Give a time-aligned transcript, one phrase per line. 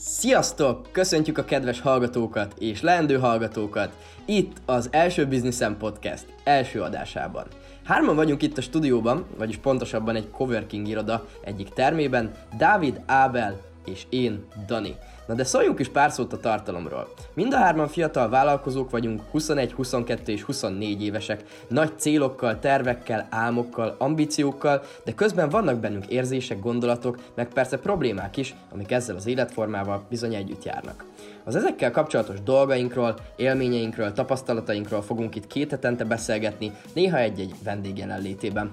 [0.00, 0.88] Sziasztok!
[0.92, 3.92] Köszöntjük a kedves hallgatókat és leendő hallgatókat
[4.24, 7.46] itt az Első Businessen Podcast első adásában.
[7.84, 14.06] Hárman vagyunk itt a stúdióban, vagyis pontosabban egy coworking iroda egyik termében, Dávid, Ábel és
[14.08, 14.96] én, Dani.
[15.28, 17.08] Na de szóljunk is pár szót a tartalomról.
[17.34, 23.94] Mind a hárman fiatal vállalkozók vagyunk, 21, 22 és 24 évesek, nagy célokkal, tervekkel, álmokkal,
[23.98, 30.04] ambíciókkal, de közben vannak bennünk érzések, gondolatok, meg persze problémák is, amik ezzel az életformával
[30.08, 31.04] bizony együtt járnak.
[31.44, 38.70] Az ezekkel kapcsolatos dolgainkról, élményeinkről, tapasztalatainkról fogunk itt két hetente beszélgetni, néha egy-egy vendég jelenlétében.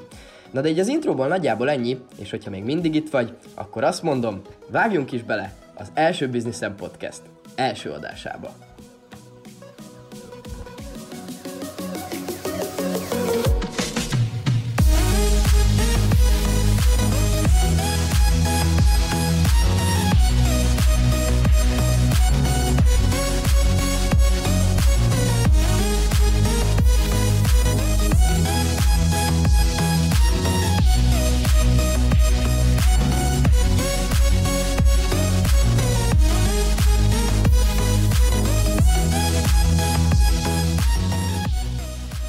[0.52, 4.04] Na de így az intróból nagyjából ennyi, és hogyha még mindig itt vagy, akkor azt
[4.04, 7.22] mondom, vágjunk is bele az első Businessen Podcast
[7.56, 8.65] első adásába.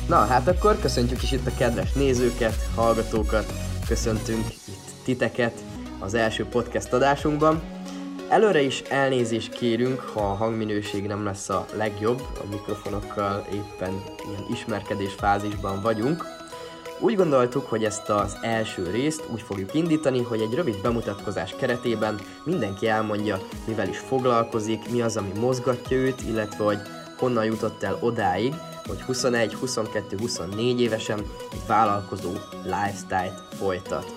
[0.08, 3.52] Na, hát akkor köszöntjük is itt a kedves nézőket, hallgatókat,
[3.88, 5.52] köszöntünk itt titeket
[5.98, 7.62] az első podcast adásunkban.
[8.28, 14.46] Előre is elnézést kérünk, ha a hangminőség nem lesz a legjobb, a mikrofonokkal éppen ilyen
[14.52, 16.24] ismerkedés fázisban vagyunk.
[16.98, 22.20] Úgy gondoltuk, hogy ezt az első részt úgy fogjuk indítani, hogy egy rövid bemutatkozás keretében
[22.44, 26.78] mindenki elmondja, mivel is foglalkozik, mi az, ami mozgatja őt, illetve hogy
[27.18, 28.54] honnan jutott el odáig,
[28.88, 31.18] hogy 21, 22, 24 évesen
[31.52, 32.32] egy vállalkozó
[32.64, 34.14] lifestyle-t folytat.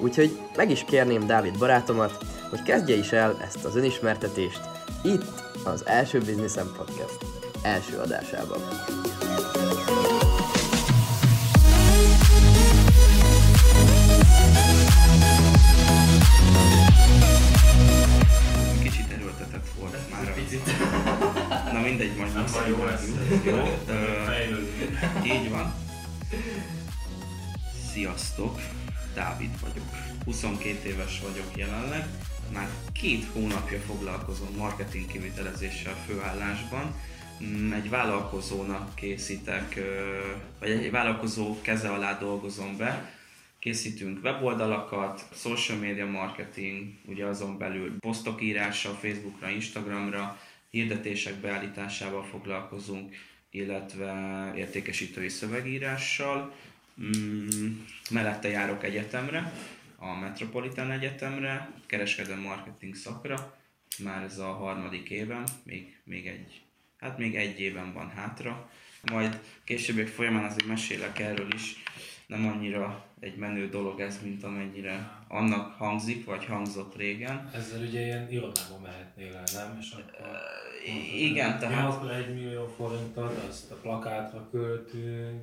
[0.00, 4.60] Úgyhogy meg is kérném Dávid barátomat, hogy kezdje is el ezt az önismertetést
[5.02, 7.18] itt az első Businessen Podcast
[7.62, 8.60] első adásában.
[22.02, 23.08] Mindegy, majd Nem baj, jó lesz.
[23.44, 23.66] Jó,
[25.34, 25.74] így van.
[27.92, 28.60] Sziasztok,
[29.14, 29.84] Dávid vagyok.
[30.24, 32.06] 22 éves vagyok jelenleg.
[32.52, 36.94] Már két hónapja foglalkozom marketing kivitelezéssel főállásban.
[37.44, 39.80] Mm, Egy vállalkozónak készítek,
[40.60, 43.10] vagy egy vállalkozó keze alá dolgozom be.
[43.58, 50.38] Készítünk weboldalakat, social media marketing, ugye azon belül posztok írása Facebookra, Instagramra,
[50.72, 53.14] hirdetések beállításával foglalkozunk,
[53.50, 56.54] illetve értékesítői szövegírással.
[57.02, 59.52] Mm, mellette járok egyetemre,
[59.96, 63.58] a Metropolitan Egyetemre, kereskedelmi marketing szakra,
[63.98, 66.62] már ez a harmadik évem, még, még egy,
[66.96, 68.70] hát még egy éven van hátra.
[69.02, 71.82] Majd későbbiek folyamán azért mesélek erről is,
[72.26, 77.50] nem annyira egy menő dolog ez, mint amennyire annak hangzik, vagy hangzott régen.
[77.54, 79.78] Ezzel ugye ilyen irodába mehetnél el, nem?
[79.80, 80.26] És akkor...
[80.86, 85.42] I- igen, tehát- akkor egy millió forintot, azt a plakátra költünk,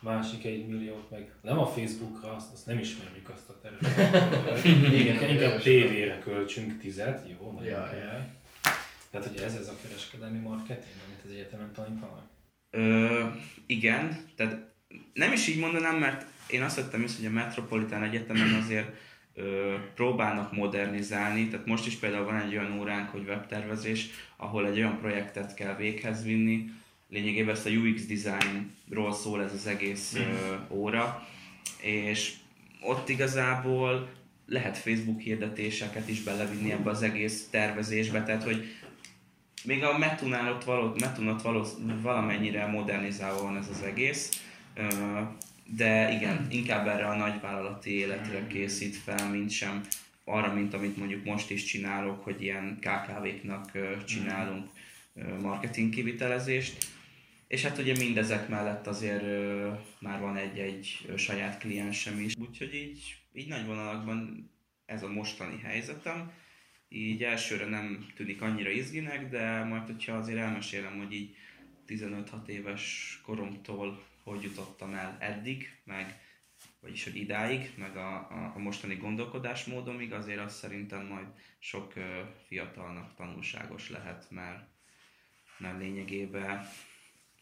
[0.00, 4.64] másik egy milliót meg nem a Facebookra, azt, azt nem ismerjük azt a területet.
[5.00, 8.26] Igen, inkább a tévére költsünk tizet, jó, nagyon Ja,
[9.10, 12.26] Tehát ugye ez, ez a kereskedelmi marketing, amit az egyetemen tanítanak?
[12.70, 13.24] Ö,
[13.66, 14.66] igen, tehát
[15.12, 18.96] nem is így mondanám, mert én azt vettem észre, hogy a Metropolitan Egyetemen azért
[19.34, 24.78] ö, próbálnak modernizálni, tehát most is például van egy olyan óránk, hogy webtervezés, ahol egy
[24.78, 26.70] olyan projektet kell véghez vinni,
[27.08, 31.26] lényegében ezt a UX designról szól ez az egész ö, óra,
[31.80, 32.32] és
[32.80, 34.08] ott igazából
[34.46, 38.64] lehet Facebook hirdetéseket is belevinni ebbe az egész tervezésbe, tehát hogy
[39.64, 41.66] még a Metunál ott, való, Metun ott való,
[42.02, 44.42] valamennyire modernizálva van ez az egész,
[45.76, 49.86] de igen, inkább erre a nagyvállalati életre készít fel, mint sem
[50.24, 53.70] arra, mint amit mondjuk most is csinálok, hogy ilyen KKV-knak
[54.04, 54.68] csinálunk
[55.40, 56.86] marketing kivitelezést.
[57.46, 59.24] És hát ugye mindezek mellett azért
[60.00, 62.32] már van egy-egy saját kliensem is.
[62.36, 64.50] Úgyhogy így, így nagy vonalakban
[64.86, 66.32] ez a mostani helyzetem.
[66.88, 71.34] Így elsőre nem tűnik annyira izginek, de majd hogyha azért elmesélem, hogy így
[71.88, 76.20] 15-6 éves koromtól hogy jutottam el eddig, meg
[76.80, 81.26] vagyis hogy idáig, meg a, a, a mostani gondolkodásmódomig, azért azt szerintem majd
[81.58, 84.66] sok ö, fiatalnak tanulságos lehet, mert,
[85.58, 86.68] mert lényegében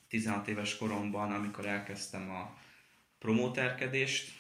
[0.08, 2.58] 16 éves koromban, amikor elkezdtem a
[3.18, 4.32] promóterkedést,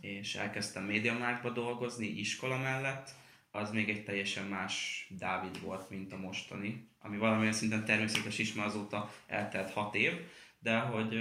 [0.00, 3.10] és elkezdtem médiamákba dolgozni iskola mellett,
[3.50, 8.52] az még egy teljesen más Dávid volt, mint a mostani, ami valamilyen szinten természetes is,
[8.52, 10.12] mert azóta eltelt hat év,
[10.68, 11.18] de hogy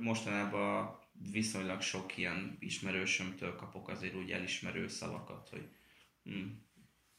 [0.00, 0.98] mostanában
[1.32, 5.68] viszonylag sok ilyen ismerősömtől kapok azért úgy elismerő szavakat, hogy
[6.24, 6.46] hm,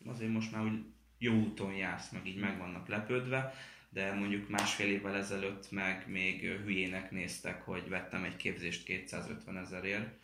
[0.06, 0.84] azért most már úgy
[1.18, 3.54] jó úton jársz, meg így meg vannak lepődve,
[3.90, 10.20] de mondjuk másfél évvel ezelőtt meg még hülyének néztek, hogy vettem egy képzést 250 ezerért,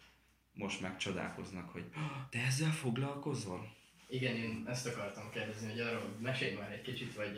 [0.54, 1.86] most meg csodálkoznak, hogy
[2.30, 3.76] te ezzel foglalkozol?
[4.10, 7.32] Igen, én ezt akartam kérdezni, hogy arról mesélj már egy kicsit, vagy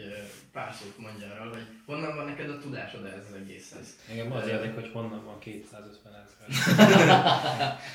[0.51, 3.99] pár szót mondja arról, hogy honnan van neked a tudásod ez az egészhez?
[4.09, 6.75] Engem az érdekel, hogy honnan van 250 ezer.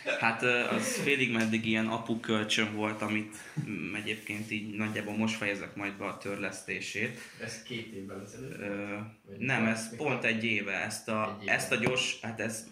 [0.21, 3.37] hát az félig meddig ilyen apu kölcsön volt, amit
[3.69, 7.19] mm, egyébként így nagyjából most fejezek majd be a törlesztését.
[7.41, 8.59] Ez két évvel ezelőtt?
[8.59, 8.99] Ö,
[9.39, 10.73] nem, ez pont egy éve.
[10.73, 11.53] Ezt a, egy éve.
[11.53, 12.69] ezt a gyors, hát ez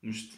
[0.00, 0.32] most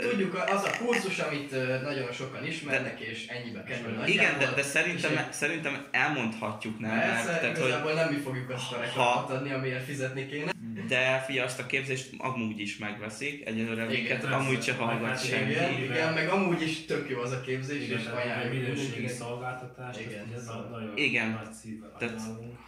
[0.00, 1.50] Tudjuk, az a kurzus, amit
[1.82, 4.06] nagyon sokan ismernek, de, és ennyibe kerül.
[4.06, 5.32] Igen, de, de szerintem, egy...
[5.32, 6.98] szerintem elmondhatjuk, nem?
[6.98, 10.50] Persze, mert, tehát, igazából hogy nem mi fogjuk azt a reklámot adni, amiért fizetni kéne.
[10.88, 15.50] De fia, azt a képzést amúgy is megveszik, egyelőre minket amúgy se hallgat hát senki.
[15.50, 20.00] Igen, igen, meg amúgy is tök jó az a képzés, igen, és ajánljuk minőségi szolgáltatást,
[20.00, 21.30] igen, ez a nagyon igen.
[21.30, 22.20] nagy szívvel Tehát,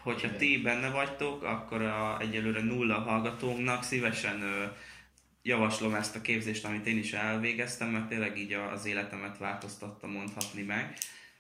[0.03, 0.39] hogyha igen.
[0.39, 4.43] ti benne vagytok, akkor a, egyelőre nulla hallgatónknak szívesen
[5.47, 10.63] javaslom ezt a képzést, amit én is elvégeztem, mert tényleg így az életemet változtatta mondhatni
[10.63, 10.97] meg.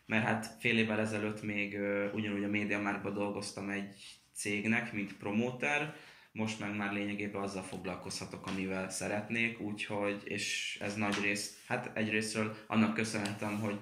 [0.07, 1.79] Mert hát fél évvel ezelőtt még
[2.13, 5.97] ugyanúgy a MediaMarktban dolgoztam egy cégnek, mint promóter,
[6.33, 12.57] most meg már lényegében azzal foglalkozhatok, amivel szeretnék, úgyhogy, és ez nagy rész, hát egyrésztről
[12.67, 13.79] annak köszönhetem, hogy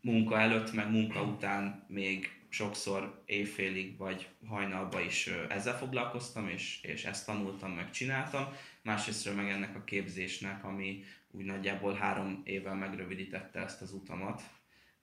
[0.00, 7.04] munka előtt, meg munka után még sokszor éjfélig vagy hajnalba is ezzel foglalkoztam, és, és
[7.04, 8.52] ezt tanultam, meg csináltam.
[8.82, 14.42] Másrésztről meg ennek a képzésnek, ami úgy nagyjából három évvel megrövidítette ezt az utamat,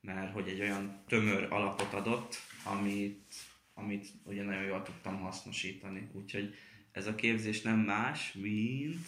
[0.02, 3.36] mert hogy egy olyan tömör alapot adott, amit,
[3.74, 6.10] amit ugye nagyon jól tudtam hasznosítani.
[6.14, 6.56] Úgyhogy
[6.92, 9.08] ez a képzés nem más, mint...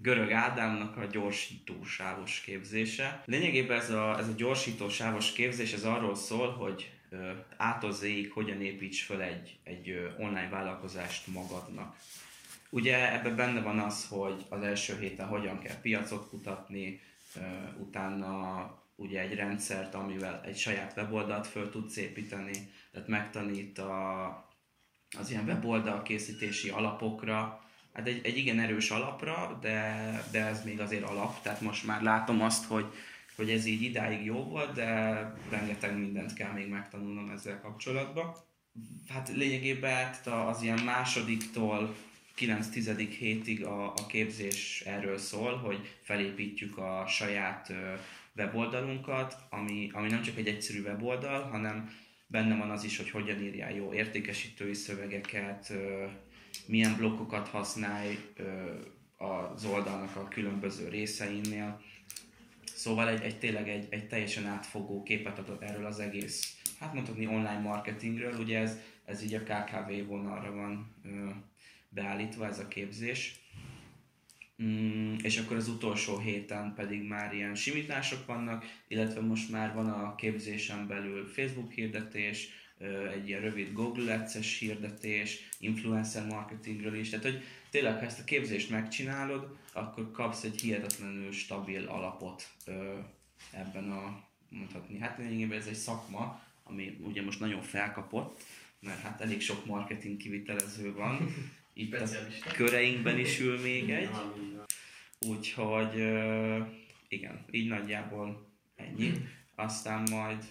[0.00, 3.22] Görög Ádámnak a gyorsítósávos képzése.
[3.24, 6.97] Lényegében ez a, ez a gyorsítósávos képzés ez arról szól, hogy
[7.56, 11.96] átozéig hogyan építs föl egy, egy online vállalkozást magadnak.
[12.70, 17.00] Ugye ebben benne van az, hogy az első héten hogyan kell piacot kutatni,
[17.78, 24.26] utána ugye egy rendszert, amivel egy saját weboldalt föl tudsz építeni, tehát megtanít a,
[25.18, 30.80] az ilyen weboldal készítési alapokra, hát egy, egy igen erős alapra, de, de ez még
[30.80, 32.86] azért alap, tehát most már látom azt, hogy,
[33.38, 34.86] hogy ez így idáig jó volt, de
[35.50, 38.34] rengeteg mindent kell még megtanulnom ezzel kapcsolatban.
[39.08, 41.94] Hát lényegében az ilyen másodiktól
[42.38, 43.16] 9-10.
[43.18, 47.72] hétig a, a képzés erről szól, hogy felépítjük a saját
[48.36, 51.90] weboldalunkat, ami, ami nem csak egy egyszerű weboldal, hanem
[52.26, 55.72] benne van az is, hogy hogyan írjál jó értékesítői szövegeket,
[56.66, 58.18] milyen blokkokat használj
[59.16, 61.80] az oldalnak a különböző részeinél.
[62.78, 67.26] Szóval egy, egy tényleg egy, egy teljesen átfogó képet adott erről az egész, hát mondhatni
[67.26, 70.94] online marketingről, ugye ez, ez így a KKV vonalra van
[71.88, 73.40] beállítva ez a képzés.
[74.62, 79.88] Mm, és akkor az utolsó héten pedig már ilyen simítások vannak, illetve most már van
[79.88, 82.48] a képzésen belül Facebook hirdetés,
[83.14, 88.24] egy ilyen rövid Google ads hirdetés, influencer marketingről is, tehát hogy tényleg ha ezt a
[88.24, 92.48] képzést megcsinálod, akkor kapsz egy hihetetlenül stabil alapot
[93.50, 98.42] ebben a, mondhatni, hát lényegében ez egy szakma, ami ugye most nagyon felkapott,
[98.80, 101.34] mert hát elég sok marketing kivitelező van,
[101.72, 102.08] itt a
[102.52, 104.10] köreinkben is ül még egy.
[105.26, 105.94] Úgyhogy
[107.08, 109.12] igen, így nagyjából ennyi.
[109.54, 110.44] Aztán majd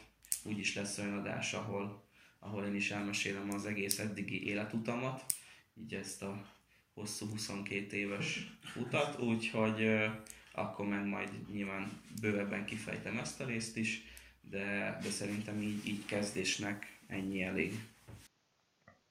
[0.43, 2.07] úgyis lesz olyan adás, ahol,
[2.39, 5.25] ahol én is elmesélem az egész eddigi életutamat,
[5.74, 6.46] így ezt a
[6.94, 10.08] hosszú 22 éves utat, úgyhogy
[10.53, 14.03] akkor meg majd nyilván bővebben kifejtem ezt a részt is,
[14.41, 17.74] de, de szerintem így, így kezdésnek ennyi elég.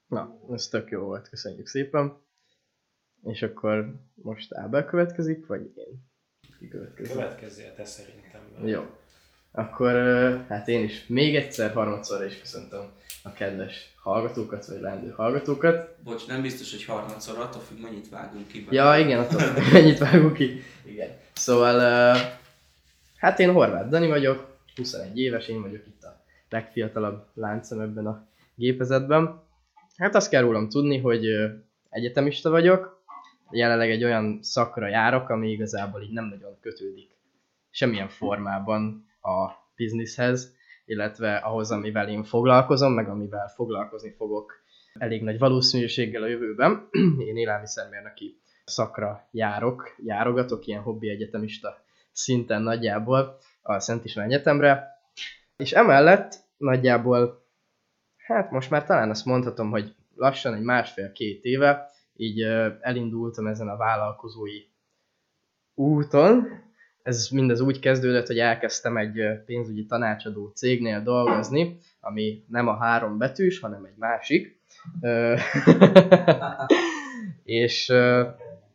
[0.06, 2.24] Na, ez tök jó volt, köszönjük szépen.
[3.24, 6.10] És akkor most Ábel következik, vagy én?
[6.58, 7.74] Ki következik?
[7.74, 8.66] te szerintem.
[8.66, 8.98] Jó.
[9.50, 9.92] Akkor
[10.48, 12.92] hát én is még egyszer, harmadszorra is köszöntöm
[13.26, 15.96] a kedves hallgatókat, vagy leendő hallgatókat.
[16.04, 18.66] Bocs, nem biztos, hogy harmadszor, attól függ, mennyit vágunk ki.
[18.70, 20.62] Ja, igen, attól függ, mennyit vágunk ki.
[20.84, 21.08] Igen.
[21.32, 21.80] Szóval,
[23.16, 28.26] hát én Horváth Dani vagyok, 21 éves, én vagyok itt a legfiatalabb láncem ebben a
[28.54, 29.42] gépezetben.
[29.96, 31.26] Hát azt kell rólam tudni, hogy
[31.90, 33.04] egyetemista vagyok,
[33.50, 37.10] jelenleg egy olyan szakra járok, ami igazából így nem nagyon kötődik
[37.70, 40.55] semmilyen formában a bizniszhez,
[40.86, 44.52] illetve ahhoz, amivel én foglalkozom, meg amivel foglalkozni fogok
[44.98, 46.88] elég nagy valószínűséggel a jövőben.
[47.28, 54.86] Én élelmiszermérnöki szakra járok, járogatok, ilyen hobbi egyetemista szinten nagyjából a Szent István Egyetemre,
[55.56, 57.44] és emellett nagyjából,
[58.16, 62.42] hát most már talán azt mondhatom, hogy lassan egy másfél-két éve így
[62.80, 64.60] elindultam ezen a vállalkozói
[65.74, 66.64] úton.
[67.06, 73.18] Ez mindez úgy kezdődött, hogy elkezdtem egy pénzügyi tanácsadó cégnél dolgozni, ami nem a három
[73.18, 74.60] betűs, hanem egy másik.
[77.44, 77.92] és,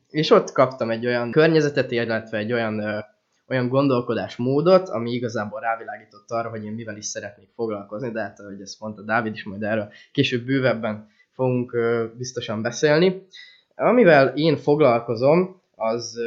[0.10, 3.06] és ott kaptam egy olyan környezetet, illetve egy olyan
[3.48, 8.62] olyan gondolkodásmódot, ami igazából rávilágított arra, hogy én mivel is szeretnék foglalkozni, de hát, ahogy
[8.62, 11.78] ezt mondta Dávid is, majd erről később bővebben fogunk
[12.18, 13.26] biztosan beszélni.
[13.76, 16.20] Amivel én foglalkozom, az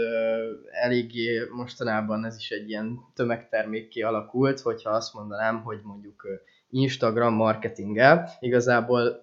[0.71, 6.27] eléggé mostanában ez is egy ilyen tömegtermékké alakult, hogyha azt mondanám, hogy mondjuk
[6.71, 8.31] Instagram marketinggel.
[8.41, 9.21] Igazából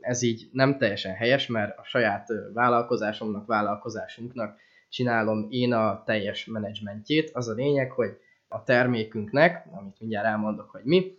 [0.00, 4.56] ez így nem teljesen helyes, mert a saját vállalkozásomnak, vállalkozásunknak
[4.88, 7.30] csinálom én a teljes menedzsmentjét.
[7.32, 8.16] Az a lényeg, hogy
[8.48, 11.16] a termékünknek, amit mindjárt elmondok, hogy mi,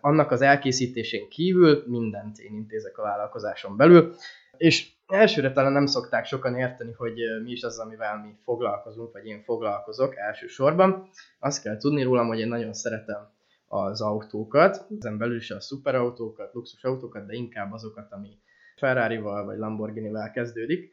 [0.00, 4.14] annak az elkészítésén kívül mindent én intézek a vállalkozáson belül,
[4.56, 9.26] és elsőre talán nem szokták sokan érteni, hogy mi is az, amivel mi foglalkozunk, vagy
[9.26, 11.08] én foglalkozok elsősorban.
[11.38, 13.28] Azt kell tudni rólam, hogy én nagyon szeretem
[13.68, 18.38] az autókat, ezen belül is a szuperautókat, luxusautókat, de inkább azokat, ami
[18.76, 20.92] Ferrari-val vagy Lamborghini-vel kezdődik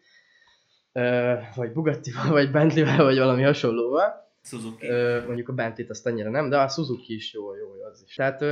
[1.56, 4.24] vagy Bugatti-val, vagy Bentley-vel, vagy valami hasonlóval.
[4.44, 4.88] Suzuki.
[5.26, 8.16] mondjuk a Bentley-t azt annyira nem, de a Suzuki is jó, jó, az is.
[8.16, 8.44] Tehát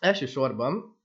[0.00, 0.95] elsősorban,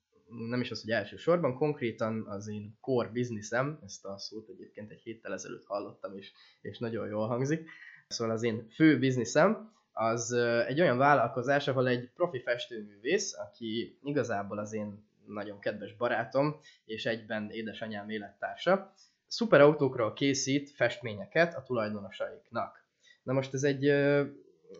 [0.49, 5.01] nem is az, hogy elsősorban, konkrétan az én core businessem, ezt a szót egyébként egy
[5.01, 7.69] héttel ezelőtt hallottam, és, és nagyon jól hangzik,
[8.07, 10.31] szóval az én fő bizniszem, az
[10.67, 17.05] egy olyan vállalkozás, ahol egy profi festőművész, aki igazából az én nagyon kedves barátom, és
[17.05, 18.93] egyben édesanyám élettársa,
[19.27, 22.85] szuperautókról készít festményeket a tulajdonosaiknak.
[23.23, 23.85] Na most ez egy,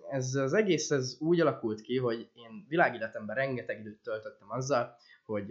[0.10, 4.96] ez az egész ez úgy alakult ki, hogy én világéletemben rengeteg időt töltöttem azzal,
[5.26, 5.48] hogy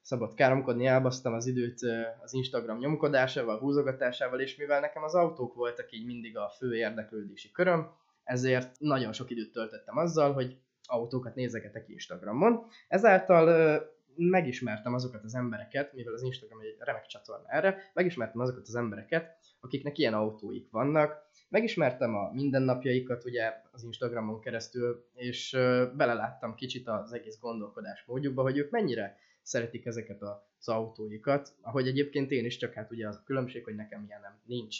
[0.00, 1.80] szabad káromkodni, elbasztam az időt
[2.22, 7.50] az Instagram nyomkodásával, húzogatásával, és mivel nekem az autók voltak így mindig a fő érdeklődési
[7.50, 7.90] köröm,
[8.24, 12.66] ezért nagyon sok időt töltöttem azzal, hogy autókat nézegetek Instagramon.
[12.88, 13.82] Ezáltal
[14.16, 19.36] megismertem azokat az embereket, mivel az Instagram egy remek csatorna erre, megismertem azokat az embereket,
[19.60, 25.50] akiknek ilyen autóik vannak, megismertem a mindennapjaikat ugye az Instagramon keresztül, és
[25.96, 32.30] beleláttam kicsit az egész gondolkodás módjukba, hogy ők mennyire szeretik ezeket az autóikat, ahogy egyébként
[32.30, 34.78] én is, csak hát ugye az a különbség, hogy nekem ilyen nem nincs.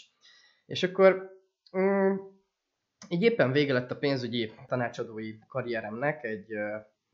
[0.65, 1.29] És akkor
[1.77, 2.15] mm,
[3.09, 6.47] így éppen vége lett a pénzügyi tanácsadói karrieremnek egy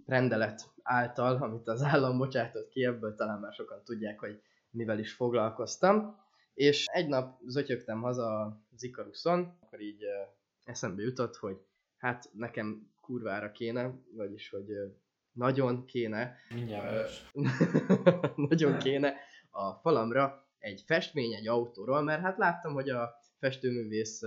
[0.06, 5.14] rendelet által, amit az állam bocsátott ki, ebből talán már sokan tudják, hogy mivel is
[5.14, 6.26] foglalkoztam.
[6.58, 10.04] És egy nap zötyögtem haza az Ikaruszon, akkor így
[10.64, 11.58] eszembe jutott, hogy
[11.98, 14.68] hát nekem kurvára kéne, vagyis hogy
[15.32, 16.36] nagyon kéne,
[18.50, 19.14] nagyon kéne
[19.50, 24.22] a falamra egy festmény egy autóról, mert hát láttam, hogy a festőművész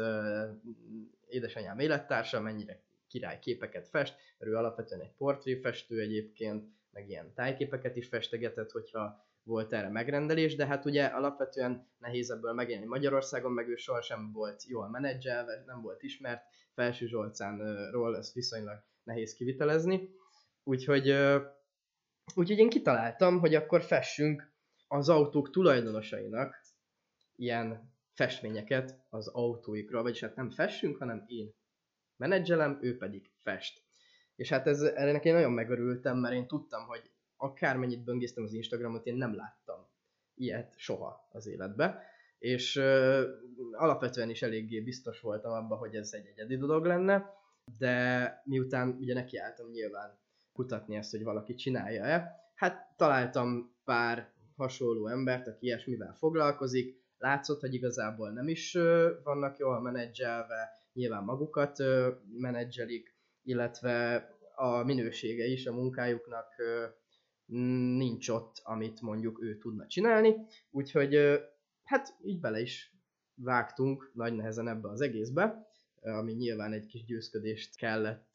[1.29, 7.97] édesanyám élettársa mennyire király képeket fest, mert ő alapvetően egy portréfestő egyébként, meg ilyen tájképeket
[7.97, 13.69] is festegetett, hogyha volt erre megrendelés, de hát ugye alapvetően nehéz ebből megélni Magyarországon, meg
[13.69, 16.43] ő sohasem volt jól menedzselve, nem volt ismert,
[16.75, 20.09] Felső Zsolcánról ezt viszonylag nehéz kivitelezni.
[20.63, 21.11] Úgyhogy,
[22.35, 24.53] úgyhogy én kitaláltam, hogy akkor fessünk
[24.89, 26.55] az autók tulajdonosainak
[27.37, 31.55] ilyen festményeket az autóikra, vagyis hát nem fessünk, hanem én
[32.17, 33.83] menedzselem, ő pedig fest.
[34.37, 39.07] És hát ez, ennek én nagyon megörültem, mert én tudtam, hogy akármennyit böngésztem az Instagramot,
[39.07, 39.87] én nem láttam
[40.35, 42.03] ilyet soha az életbe.
[42.39, 43.23] És uh,
[43.73, 47.39] alapvetően is eléggé biztos voltam abban, hogy ez egy egyedi dolog lenne,
[47.79, 50.19] de miután ugye nekiálltam nyilván
[50.53, 57.75] kutatni ezt, hogy valaki csinálja-e, hát találtam pár hasonló embert, aki ilyesmivel foglalkozik, látszott, hogy
[57.75, 58.73] igazából nem is
[59.25, 61.77] vannak jól menedzselve, nyilván magukat
[62.39, 66.47] menedzselik, illetve a minősége is a munkájuknak
[67.97, 70.35] nincs ott, amit mondjuk ő tudna csinálni,
[70.71, 71.41] úgyhogy
[71.85, 72.95] hát így bele is
[73.35, 75.69] vágtunk nagy nehezen ebbe az egészbe,
[76.01, 78.35] ami nyilván egy kis győzködést kellett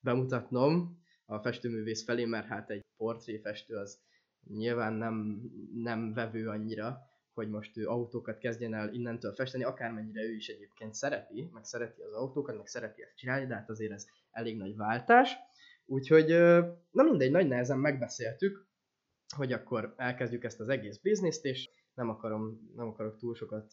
[0.00, 3.98] bemutatnom a festőművész felé, mert hát egy portréfestő az
[4.48, 5.42] nyilván nem,
[5.74, 10.94] nem vevő annyira hogy most ő autókat kezdjen el innentől festeni, akármennyire ő is egyébként
[10.94, 14.76] szereti, meg szereti az autókat, meg szereti ezt csinálni, de hát azért ez elég nagy
[14.76, 15.36] váltás.
[15.90, 16.26] Úgyhogy,
[16.90, 18.66] na mindegy, nagy nehezen megbeszéltük,
[19.36, 23.72] hogy akkor elkezdjük ezt az egész bizniszt, és nem, akarom, nem akarok túl sokat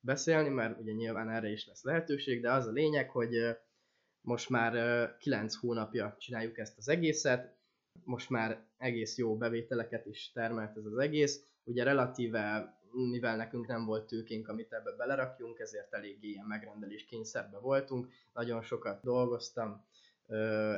[0.00, 3.56] beszélni, mert ugye nyilván erre is lesz lehetőség, de az a lényeg, hogy
[4.20, 7.56] most már 9 hónapja csináljuk ezt az egészet,
[8.04, 11.46] most már egész jó bevételeket is termelt ez az egész.
[11.64, 12.76] Ugye relatíve,
[13.10, 18.12] mivel nekünk nem volt tőkénk, amit ebbe belerakjunk, ezért eléggé ilyen megrendelés kényszerbe voltunk.
[18.32, 19.86] Nagyon sokat dolgoztam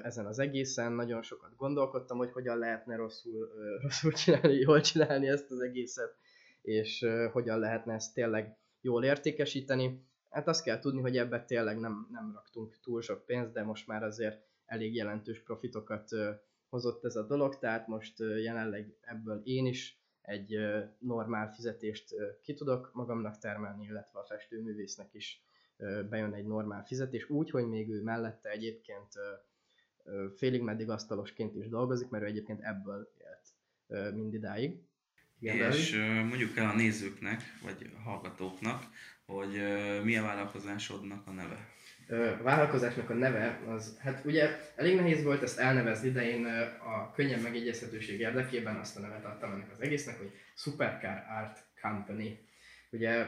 [0.03, 3.49] ezen az egészen, nagyon sokat gondolkodtam, hogy hogyan lehetne rosszul,
[3.83, 6.17] rosszul csinálni, jól csinálni ezt az egészet,
[6.63, 10.07] és hogyan lehetne ezt tényleg jól értékesíteni.
[10.31, 13.87] Hát azt kell tudni, hogy ebbe tényleg nem, nem raktunk túl sok pénzt, de most
[13.87, 16.09] már azért elég jelentős profitokat
[16.69, 20.59] hozott ez a dolog, tehát most jelenleg ebből én is egy
[20.99, 25.45] normál fizetést ki tudok magamnak termelni, illetve a festőművésznek is
[26.09, 29.13] bejön egy normál fizetés, úgy, hogy még ő mellette egyébként
[30.37, 34.79] félig meddig asztalosként is dolgozik, mert ő egyébként ebből élt mindidáig.
[35.39, 38.83] Igen, és uh, mondjuk el a nézőknek, vagy hallgatóknak,
[39.27, 39.63] hogy
[40.03, 41.73] mi a vállalkozásodnak a neve?
[42.09, 46.45] A vállalkozásnak a neve, az, hát ugye elég nehéz volt ezt elnevezni, de én
[46.85, 52.39] a könnyen megjegyezhetőség érdekében azt a nevet adtam ennek az egésznek, hogy Supercar Art Company.
[52.91, 53.27] Ugye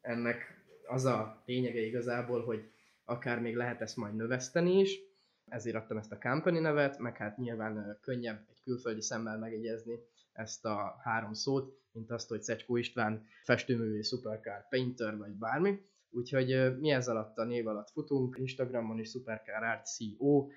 [0.00, 0.55] ennek
[0.88, 2.70] az a lényege igazából, hogy
[3.04, 5.00] akár még lehet ezt majd növeszteni is,
[5.46, 9.98] ezért adtam ezt a company nevet, meg hát nyilván könnyebb egy külföldi szemmel megjegyezni
[10.32, 15.80] ezt a három szót, mint azt, hogy Szecskó István festőművé, supercar, painter vagy bármi.
[16.10, 20.48] Úgyhogy mi ez alatt a név alatt futunk, Instagramon is Supercar Art CO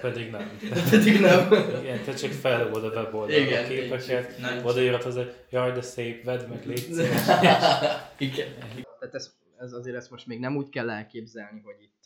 [0.00, 0.58] Pedig nem.
[0.90, 1.52] pedig nem.
[1.80, 6.48] Igen, te csak felhúzod a weboldalra a képeket, odaírat az, hogy jaj, de szép, vedd
[6.48, 6.88] meg, légy
[8.18, 8.48] Igen.
[8.98, 12.04] Tehát ez, ez, azért ezt most még nem úgy kell elképzelni, hogy itt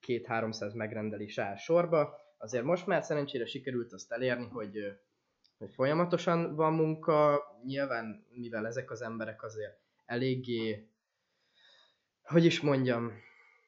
[0.00, 2.18] két-háromszáz megrendelés áll sorba.
[2.38, 4.72] Azért most már szerencsére sikerült azt elérni, hogy
[5.60, 10.88] hogy folyamatosan van munka, nyilván mivel ezek az emberek azért eléggé,
[12.22, 13.12] hogy is mondjam,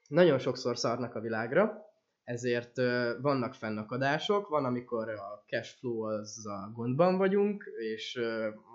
[0.09, 1.92] nagyon sokszor szarnak a világra,
[2.25, 2.77] ezért
[3.21, 8.21] vannak fennakadások, van amikor a cash flow az a gondban vagyunk, és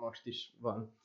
[0.00, 0.96] most is van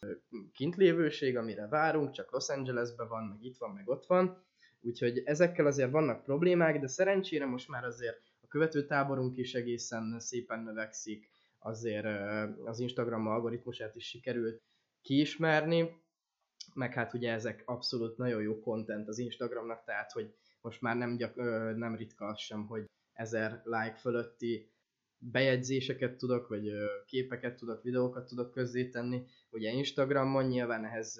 [0.54, 4.44] kintlévőség, amire várunk, csak Los Angelesben van, meg itt van, meg ott van,
[4.82, 10.60] úgyhogy ezekkel azért vannak problémák, de szerencsére most már azért a követőtáborunk is egészen szépen
[10.60, 11.30] növekszik,
[11.60, 12.08] azért
[12.66, 14.62] az Instagram algoritmusát is sikerült
[15.02, 16.02] kiismerni,
[16.74, 21.16] meg hát ugye ezek abszolút nagyon jó content az Instagramnak, tehát hogy most már nem,
[21.16, 21.36] gyak,
[21.76, 24.72] nem ritka az sem, hogy ezer like fölötti
[25.18, 26.72] bejegyzéseket tudok, vagy
[27.06, 29.26] képeket tudok, videókat tudok közzétenni.
[29.50, 31.20] Ugye Instagramon nyilván ehhez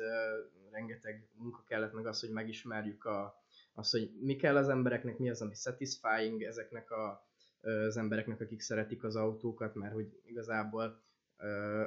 [0.72, 5.30] rengeteg munka kellett, meg az, hogy megismerjük a, az, hogy mi kell az embereknek, mi
[5.30, 7.32] az, ami satisfying ezeknek a
[7.64, 11.02] az embereknek, akik szeretik az autókat, mert hogy igazából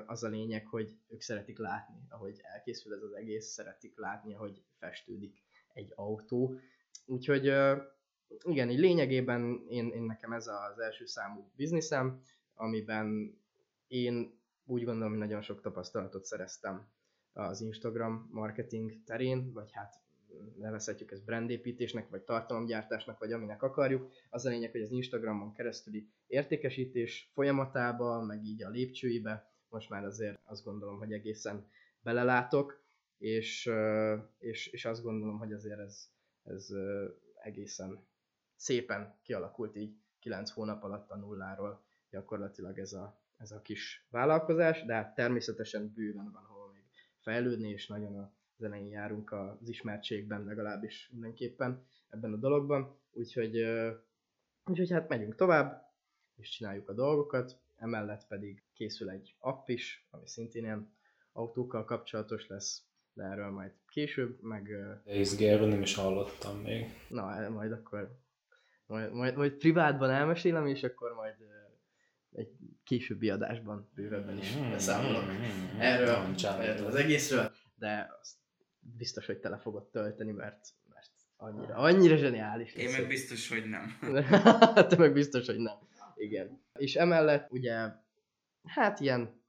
[0.07, 4.63] az a lényeg, hogy ők szeretik látni, ahogy elkészül ez az egész, szeretik látni, ahogy
[4.79, 5.43] festődik
[5.73, 6.59] egy autó.
[7.07, 7.45] Úgyhogy
[8.43, 12.21] igen, így lényegében én, én nekem ez az első számú bizniszem,
[12.55, 13.39] amiben
[13.87, 16.89] én úgy gondolom, hogy nagyon sok tapasztalatot szereztem
[17.33, 19.95] az Instagram marketing terén, vagy hát
[20.59, 24.13] nevezhetjük ezt brandépítésnek, vagy tartalomgyártásnak, vagy aminek akarjuk.
[24.31, 30.05] Az a lényeg, hogy az Instagramon keresztüli értékesítés folyamatában, meg így a lépcsőibe, most már
[30.05, 31.69] azért azt gondolom, hogy egészen
[32.01, 32.85] belelátok,
[33.19, 33.71] és,
[34.39, 36.09] és, és azt gondolom, hogy azért ez,
[36.47, 36.69] ez
[37.43, 38.07] egészen
[38.57, 44.85] szépen kialakult így 9 hónap alatt a nulláról gyakorlatilag ez a, ez a kis vállalkozás,
[44.85, 46.85] de hát természetesen bőven van hol még
[47.21, 53.65] fejlődni, és nagyon a az elején járunk az ismertségben legalábbis mindenképpen ebben a dologban, úgyhogy,
[54.65, 55.95] úgyhogy hát megyünk tovább,
[56.37, 60.95] és csináljuk a dolgokat, emellett pedig készül egy app is, ami szintén ilyen
[61.33, 62.83] autókkal kapcsolatos lesz,
[63.17, 64.71] de erről majd később, meg...
[65.41, 66.87] Erről nem is hallottam még.
[67.09, 68.19] Na, majd akkor
[68.87, 71.35] majd, majd, majd privátban elmesélem, és akkor majd
[72.33, 72.51] egy
[72.85, 78.37] későbbi adásban bővebben is Mm, beszámolok mm, mm, erről, erről az egészről, de azt
[78.81, 83.99] biztos, hogy tele fogod tölteni, mert, mert annyira, annyira zseniális Én meg biztos, hogy nem.
[84.89, 85.77] Te meg biztos, hogy nem.
[86.15, 86.61] Igen.
[86.79, 87.93] És emellett ugye,
[88.65, 89.45] hát ilyen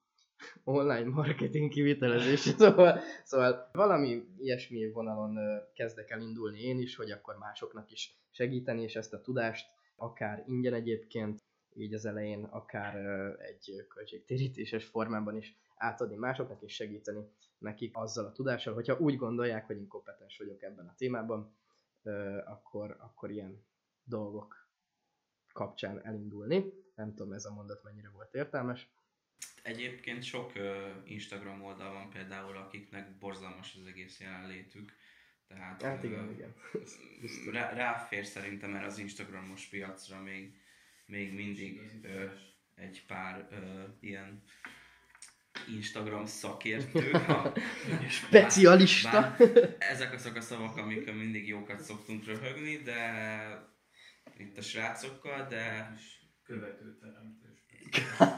[0.64, 5.38] online marketing kivitelezés, szóval, szóval valami ilyesmi vonalon
[5.74, 10.44] kezdek el indulni én is, hogy akkor másoknak is segíteni, és ezt a tudást akár
[10.48, 12.96] ingyen egyébként, így az elején, akár
[13.40, 19.66] egy költségtérítéses formában is átadni másoknak, és segíteni nekik azzal a tudással, hogyha úgy gondolják,
[19.66, 21.56] hogy én kompetens vagyok ebben a témában,
[22.46, 23.66] akkor, akkor ilyen
[24.04, 24.68] dolgok
[25.54, 26.74] kapcsán elindulni.
[26.96, 28.90] Nem tudom, ez a mondat mennyire volt értelmes.
[29.68, 34.94] Egyébként sok ö, Instagram oldal van például, akiknek borzalmas az egész jelenlétük.
[35.48, 36.54] Tehát Hát ö, igen, igen.
[37.52, 40.54] rá, ráfér szerintem erre az Instagramos piacra még,
[41.06, 42.26] még mindig ö,
[42.76, 44.44] egy pár ö, ilyen
[45.76, 47.12] Instagram szakértő.
[47.28, 47.54] ha-
[48.10, 49.10] Specialista.
[49.38, 53.02] Bár ezek azok a szavak, amikkel mindig jókat szoktunk röhögni, de
[54.38, 55.92] itt a srácokkal, de
[56.48, 57.66] Követőteremtős.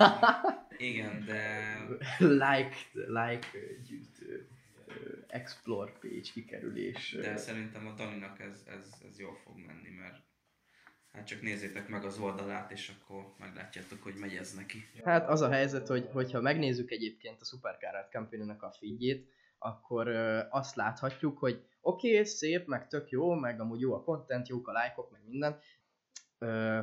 [0.89, 1.75] igen, de
[2.19, 3.47] like, like,
[3.87, 4.47] gyűjtő,
[5.27, 7.17] explore page, kikerülés.
[7.21, 10.23] De szerintem a Daninak ez, ez, ez jól fog menni, mert
[11.11, 14.85] hát csak nézzétek meg az oldalát, és akkor meglátjátok, hogy megy ez neki.
[15.03, 20.39] Hát az a helyzet, hogy hogyha megnézzük egyébként a Supercar company a feedjét, akkor ö,
[20.49, 24.67] azt láthatjuk, hogy oké, okay, szép, meg tök jó, meg amúgy jó a content, jók
[24.67, 25.59] a lájkok, meg minden.
[26.37, 26.79] Ö,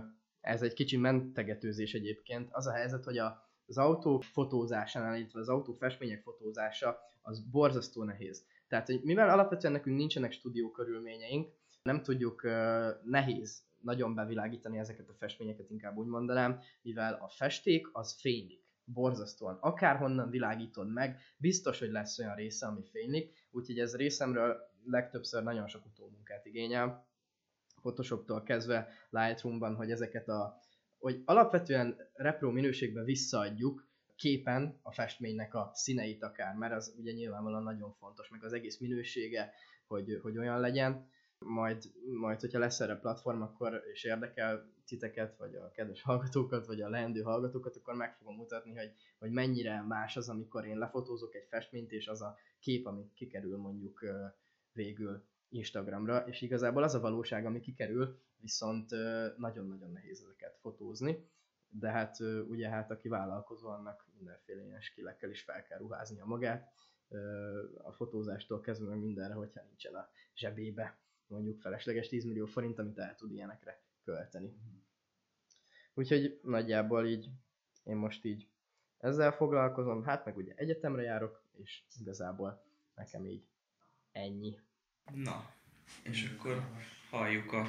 [0.46, 2.48] ez egy kicsi mentegetőzés egyébként.
[2.52, 8.02] Az a helyzet, hogy a, az autó fotózásánál, illetve az autó festmények fotózása, az borzasztó
[8.02, 8.44] nehéz.
[8.68, 15.08] Tehát, hogy mivel alapvetően nekünk nincsenek stúdió körülményeink, nem tudjuk, ö, nehéz nagyon bevilágítani ezeket
[15.08, 18.64] a festményeket, inkább úgy mondanám, mivel a festék az fénylik.
[18.84, 19.58] Borzasztóan.
[19.60, 25.66] Akárhonnan világítod meg, biztos, hogy lesz olyan része, ami fénylik, úgyhogy ez részemről legtöbbször nagyon
[25.66, 27.05] sok utómunkát igényel.
[27.80, 30.60] Photoshoptól kezdve Lightroomban, hogy ezeket a,
[30.98, 33.86] hogy alapvetően repro minőségben visszaadjuk
[34.16, 38.78] képen a festménynek a színeit akár, mert az ugye nyilvánvalóan nagyon fontos, meg az egész
[38.78, 39.52] minősége,
[39.86, 41.08] hogy, hogy olyan legyen.
[41.38, 41.82] Majd,
[42.20, 46.88] majd, hogyha lesz erre platform, akkor és érdekel titeket, vagy a kedves hallgatókat, vagy a
[46.88, 51.46] leendő hallgatókat, akkor meg fogom mutatni, hogy, hogy mennyire más az, amikor én lefotózok egy
[51.48, 54.04] festményt, és az a kép, ami kikerül mondjuk
[54.72, 58.90] végül Instagramra, és igazából az a valóság, ami kikerül, viszont
[59.36, 61.28] nagyon-nagyon nehéz ezeket fotózni,
[61.68, 66.72] de hát ugye hát aki vállalkozó, annak mindenféle ilyen skillekkel is fel kell ruháznia magát,
[67.82, 73.14] a fotózástól kezdve mindenre, hogyha nincsen a zsebébe mondjuk felesleges 10 millió forint, amit el
[73.14, 74.56] tud ilyenekre költeni.
[75.94, 77.28] Úgyhogy nagyjából így
[77.84, 78.48] én most így
[78.98, 83.46] ezzel foglalkozom, hát meg ugye egyetemre járok, és igazából nekem így
[84.12, 84.60] ennyi.
[85.14, 85.50] Na,
[86.02, 86.60] és akkor
[87.10, 87.64] halljuk a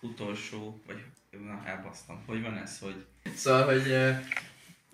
[0.00, 2.22] utolsó, vagy na, elbasztam.
[2.26, 4.16] Hogy van ez, hogy Szóval, hogy uh,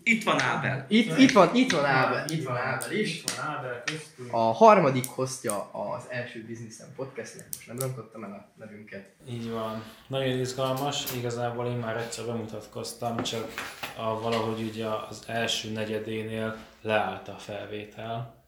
[0.02, 0.86] itt van Ábel!
[0.88, 3.16] itt, itt van, itt van Ábel, itt van Ábel is.
[3.16, 4.32] Itt van Ábel köztünk.
[4.32, 9.14] A harmadik hostja az első Business podcastnek, most nem rontottam el a nevünket.
[9.28, 9.82] Így van.
[10.06, 11.14] Nagyon izgalmas.
[11.14, 13.52] Igazából én már egyszer bemutatkoztam, csak
[13.96, 18.44] a, valahogy ugye az első negyedénél leállt a felvétel.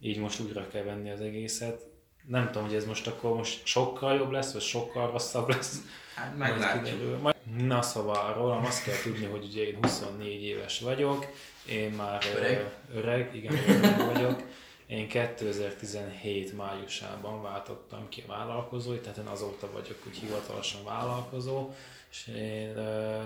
[0.00, 1.89] Így most újra kell venni az egészet.
[2.26, 5.76] Nem tudom, hogy ez most akkor most sokkal jobb lesz, vagy sokkal rosszabb lesz.
[6.14, 7.20] Hát meglátjuk.
[7.20, 11.26] Majd- Na szóval rólam azt kell tudni, hogy ugye én 24 éves vagyok,
[11.68, 12.72] én már Öreg.
[12.94, 14.42] öreg igen, öreg vagyok.
[14.86, 21.70] Én 2017 májusában váltottam ki a vállalkozói, tehát én azóta vagyok úgy hivatalosan vállalkozó,
[22.10, 23.18] és én ö,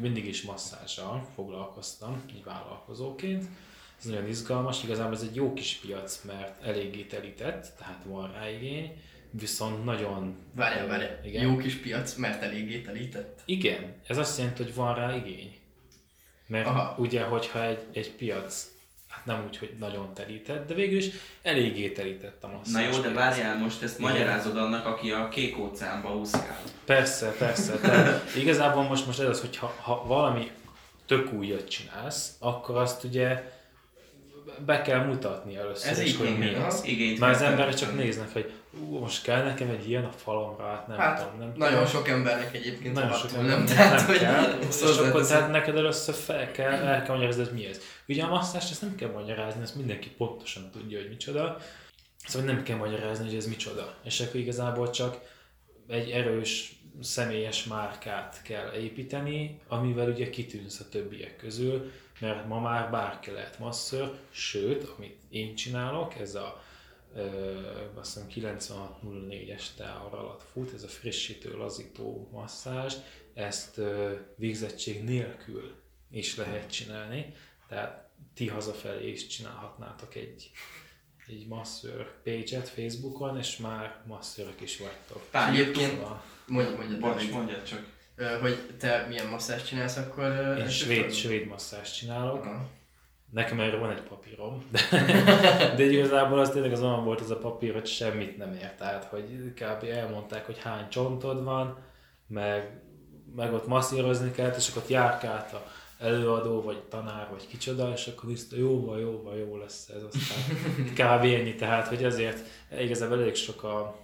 [0.00, 3.44] mindig is masszással foglalkoztam, így vállalkozóként.
[4.02, 8.50] Ez nagyon izgalmas, igazából ez egy jó kis piac, mert eléggé telített, tehát van rá
[8.50, 10.36] igény, viszont nagyon...
[10.54, 11.42] Várjál, várjál, Igen.
[11.42, 13.40] jó kis piac, mert eléggé telített.
[13.44, 15.56] Igen, ez azt jelenti, hogy van rá igény.
[16.46, 16.94] Mert Aha.
[16.98, 18.70] Ugye, hogyha egy, egy piac,
[19.08, 21.08] hát nem úgy, hogy nagyon telített, de végül is
[21.42, 24.10] eléggé telített a Na masszás jó, de várjál most, ezt Igen.
[24.10, 26.62] magyarázod annak, aki a kék óceánba úszkál.
[26.84, 27.78] Persze, persze.
[27.78, 30.50] Tehát igazából most, most ez az, hogy ha, ha valami
[31.06, 33.51] tök újat csinálsz, akkor azt ugye
[34.66, 36.84] be kell mutatni először Ez is, így hogy mi az.
[36.84, 40.66] Igényt Mert az emberek csak néznek, hogy ú, most kell nekem egy ilyen a falomra,
[40.66, 41.38] hát nem Hát, tudom.
[41.38, 41.90] Nem nagyon tudom.
[41.90, 45.76] sok embernek egyébként Nagyon sok nem, nem, tehát, nem hogy kell, és akkor tehát neked
[45.76, 47.80] először fel kell, el kell magyarázni, hogy mi ez.
[48.08, 51.58] Ugye a masszást ezt nem kell magyarázni, ezt mindenki pontosan tudja, hogy micsoda.
[52.26, 53.94] Szóval nem kell magyarázni, hogy ez micsoda.
[54.04, 55.18] És akkor igazából csak
[55.88, 61.90] egy erős személyes márkát kell építeni, amivel ugye kitűnsz a többiek közül,
[62.22, 66.62] mert ma már bárki lehet masször, sőt, amit én csinálok, ez a
[67.14, 67.60] ö,
[67.94, 72.94] azt hiszem 9604-es teár alatt fut, ez a frissítő, lazító masszázs,
[73.34, 75.74] ezt ö, végzettség nélkül
[76.10, 77.34] is lehet csinálni,
[77.68, 80.50] tehát ti hazafelé is csinálhatnátok egy
[81.26, 85.26] egy masször page-et Facebookon, és már masszörök is vagytok.
[85.30, 87.28] Pár, egyébként, Szóval mondj, mondjad, Bocs,
[87.64, 87.86] csak.
[88.40, 90.56] Hogy te milyen masszást csinálsz, akkor...
[90.58, 92.44] én svéd, svéd masszást csinálok.
[92.44, 92.68] Aha.
[93.30, 94.80] Nekem erről van egy papírom, de,
[95.76, 98.76] de igazából az tényleg az olyan volt ez a papír, hogy semmit nem ért.
[98.76, 99.84] Tehát, hogy kb.
[99.84, 101.78] elmondták, hogy hány csontod van,
[102.26, 102.80] meg,
[103.36, 105.70] meg ott masszírozni kellett, és akkor ott járkált a
[106.02, 110.02] előadó, vagy tanár, vagy kicsoda, és akkor nézte, jó van, jó van, jó lesz ez,
[110.02, 110.54] aztán
[111.18, 111.24] kb.
[111.24, 112.46] ennyi, tehát, hogy ezért
[112.78, 113.96] igazából elég sok a,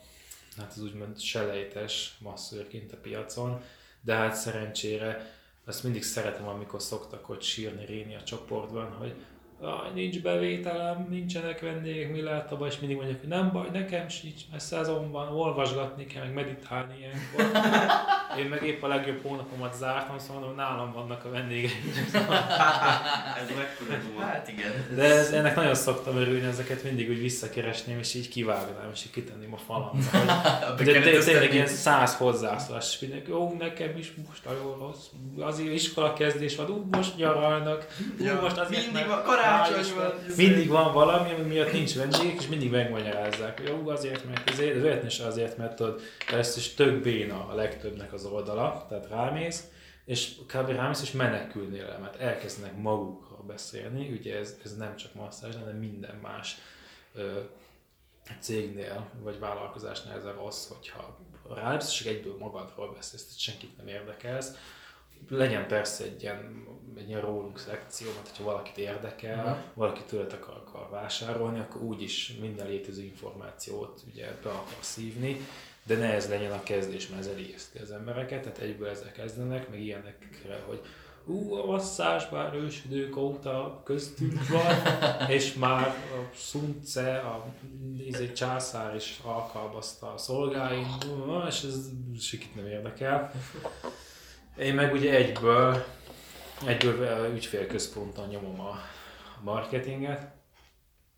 [0.57, 3.63] hát az úgymond selejtes masszőr kint a piacon,
[4.09, 5.33] de hát szerencsére
[5.65, 9.15] azt mindig szeretem, amikor szoktak ott sírni, réni a csoportban, hogy
[9.63, 14.09] "Aj, nincs bevételem, nincsenek vendégek, mi lehet abban, és mindig mondják, hogy nem baj, nekem
[14.09, 17.61] sincs, mert szezon van, olvasgatni kell, meg meditálni ilyenkor.
[18.39, 21.71] Én meg épp a legjobb hónapomat zártam, szóval mondom, nálam vannak a vendégek.
[23.41, 24.25] Ez mekkora duma.
[24.25, 24.87] Hát igen.
[24.95, 29.13] De ez, ennek nagyon szoktam örülni, ezeket mindig úgy visszakeresném, és így kivágnám, és így
[29.13, 30.01] kitenném a falamra.
[30.77, 35.07] De tényleg, ilyen száz hozzászólás, és mindenki, ó, nekem is most jó rossz,
[35.39, 37.87] az iskola kezdés van, ú, most nyaralnak,
[38.21, 39.11] ú, most azért, mindig
[39.49, 40.13] karácsony van.
[40.37, 44.75] Mindig van valami, ami miatt nincs vendég, és mindig megmagyarázzák, hogy jó, azért, mert azért,
[44.75, 46.01] de véletlenül is azért, mert tudod,
[46.33, 49.65] ezt is tök béna a legtöbbnek az oldala, tehát rámész,
[50.05, 50.69] és kb.
[50.69, 55.77] rámész, és menekülnél el, mert elkezdenek magukról beszélni, ugye ez, ez nem csak masszázs, hanem
[55.77, 56.57] minden más
[57.15, 57.41] ö,
[58.41, 61.19] cégnél, vagy vállalkozásnál ez a rossz, hogyha
[61.55, 64.53] rámész, és egyből magadról beszélsz, tehát senkit nem érdekelsz,
[65.29, 69.63] legyen persze egy ilyen, egy ilyen rólunk szekció, mert hogyha valakit érdekel, Aha.
[69.75, 75.47] valaki tőled akar, akar vásárolni, akkor úgyis minden létező információt ugye be akar szívni,
[75.83, 79.69] de ne ez legyen a kezdés, mert ez elészti az embereket, tehát egyből ezzel kezdenek,
[79.69, 80.81] meg ilyenekre, hogy
[81.29, 84.75] ú, a masszázs már ősidők óta köztünk van,
[85.37, 87.45] és már a Sunce, a
[87.99, 90.87] izé, császár is alkalmazta a szolgáin,
[91.49, 93.33] és ez sikit nem érdekel.
[94.59, 95.85] Én meg ugye egyből,
[96.67, 98.81] egyből ügyfélközponton nyomom a
[99.43, 100.27] marketinget,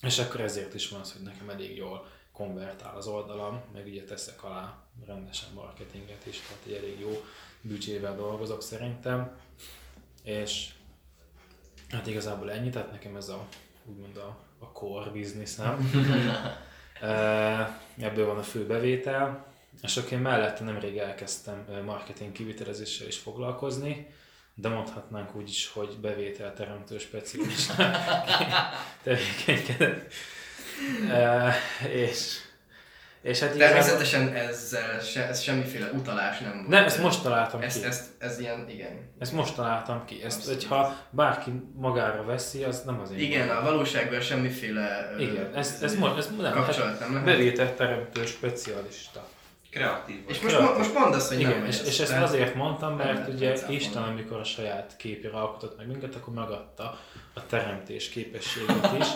[0.03, 4.05] és akkor ezért is van az, hogy nekem elég jól konvertál az oldalam, meg ugye
[4.05, 7.25] teszek alá rendesen marketinget is, tehát egy elég jó
[7.61, 9.39] büdzsével dolgozok szerintem,
[10.23, 10.69] és
[11.89, 13.47] hát igazából ennyi, tehát nekem ez a
[13.85, 15.79] úgymond a, a core businessem.
[17.01, 19.50] E, Ebből van a fő bevétel,
[19.83, 24.07] és akkor én mellette nemrég elkezdtem marketing kivitelezéssel is foglalkozni,
[24.55, 27.91] de mondhatnánk úgy is, hogy bevételteremtő specialista
[29.03, 30.13] tevékenykedett.
[31.11, 31.55] E,
[31.89, 32.39] és,
[33.23, 33.83] és hát igazából...
[33.83, 36.69] Természetesen ezzel se, ez semmiféle utalás nem volt.
[36.69, 37.87] Nem, ezt most találtam ezt, ki.
[37.87, 39.13] ezt, ez ilyen, igen.
[39.19, 40.23] Ezt most találtam ki.
[40.25, 40.63] Ezt, Abszolút.
[40.63, 43.63] hogyha bárki magára veszi, az nem az én Igen, bajom.
[43.63, 47.25] a valóságban semmiféle Igen, ezt, ezt, most, ezt nem, kapcsolat nem lehet.
[47.25, 49.29] bevételteremtő specialista.
[49.71, 50.35] Kreatív vagy.
[50.35, 51.87] És most, mo- most mondd azt, hogy nem Igen, vagy és, ez.
[51.87, 56.15] és ezt azért mondtam, mert nem ugye Isten, amikor a saját képére alkotott meg minket,
[56.15, 56.99] akkor megadta
[57.35, 59.07] a teremtés képességét is,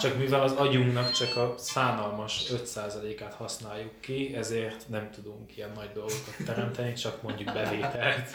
[0.00, 5.90] csak mivel az agyunknak csak a szánalmas 5%-át használjuk ki, ezért nem tudunk ilyen nagy
[5.94, 8.30] dolgokat teremteni, csak mondjuk bevételt.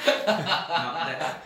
[0.68, 1.44] Na, de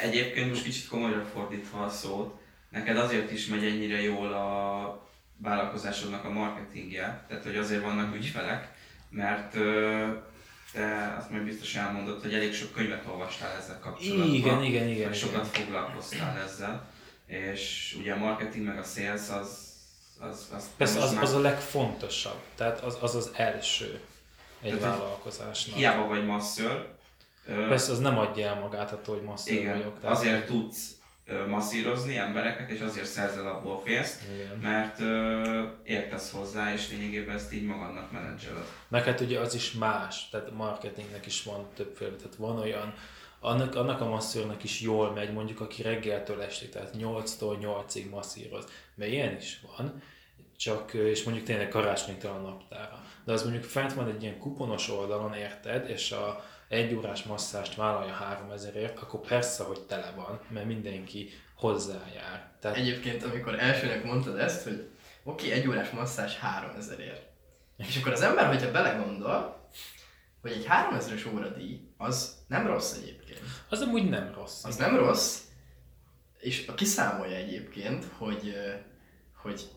[0.00, 2.34] egyébként most kicsit komolyra fordítva a szót,
[2.70, 5.02] neked azért is megy ennyire jól a
[5.36, 8.73] vállalkozásodnak a marketingje, tehát hogy azért vannak ügyfelek,
[9.14, 9.50] mert
[10.72, 14.28] te azt majd biztos elmondod, hogy elég sok könyvet olvastál ezzel kapcsolatban.
[14.34, 15.12] Igen, igen, igen, meg igen.
[15.12, 16.86] sokat foglalkoztál ezzel,
[17.26, 19.58] és ugye a marketing meg a sales az,
[20.20, 24.00] az, az Persze az, már az a legfontosabb, tehát az az, az első
[24.62, 25.76] egy Tehát, vállalkozásnak.
[25.76, 26.92] hiába vagy masször,
[27.68, 30.00] Persze az nem adja el magát attól, hogy masször igen, vagyok.
[30.00, 30.90] tehát- azért tudsz
[31.48, 34.58] masszírozni embereket, és azért szerzel abból pénzt, Igen.
[34.58, 38.64] mert ö, értesz hozzá, és lényegében ezt így magadnak menedzseled.
[38.88, 42.94] Meg hát ugye az is más, tehát a marketingnek is van többféle, tehát van olyan,
[43.40, 48.64] annak, annak a masszőrnek is jól megy, mondjuk aki reggeltől estig, tehát 8-tól 8-ig masszíroz,
[48.94, 50.02] mert ilyen is van,
[50.56, 53.02] csak, és mondjuk tényleg karácsonytól a naptára.
[53.24, 57.74] De az mondjuk fent van egy ilyen kuponos oldalon, érted, és a egy órás masszást
[57.74, 62.50] vállalja 3000ért, akkor persze, hogy tele van, mert mindenki hozzájár.
[62.60, 64.88] Tehát Egyébként, amikor elsőnek mondtad ezt, hogy
[65.22, 67.22] oké, egy órás masszázs 3000 ért.
[67.76, 69.68] És akkor az ember, hogyha belegondol,
[70.40, 73.40] hogy egy 3000-es óradíj az nem rossz egyébként.
[73.68, 74.64] Az amúgy nem rossz.
[74.64, 75.40] Az nem rossz,
[76.38, 78.54] és kiszámolja egyébként, hogy,
[79.36, 79.68] hogy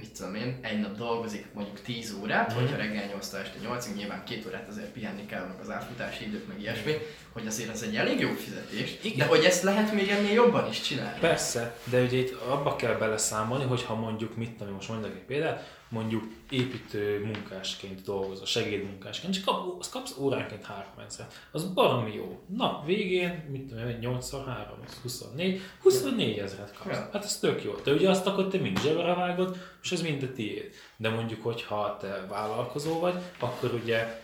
[0.00, 2.56] mit tudom én, egy nap dolgozik mondjuk 10 órát, mm.
[2.56, 6.48] hogyha reggel 8 este 8 nyilván két órát azért pihenni kell, meg az átfutási időt,
[6.48, 6.92] meg ilyesmi,
[7.32, 9.18] hogy azért az egy elég jó fizetés, Igen.
[9.18, 11.18] de hogy ezt lehet még ennél jobban is csinálni.
[11.20, 15.24] Persze, de ugye itt abba kell beleszámolni, hogy ha mondjuk, mit tudom, most mondok egy
[15.26, 21.26] példát, mondjuk építő munkásként dolgozol, segédmunkásként, és kap, azt kapsz óránként 3000.
[21.52, 22.40] Az baromi jó.
[22.56, 26.96] Nap végén, mit tudom én, 8 x 3, az 24, 24 ezeret kapsz.
[26.96, 27.08] Ja.
[27.12, 27.74] Hát ez tök jó.
[27.84, 30.70] De ugye azt akkor te mind zsebre vágod, és ez mind a tiéd.
[30.96, 34.22] De mondjuk, hogyha te vállalkozó vagy, akkor ugye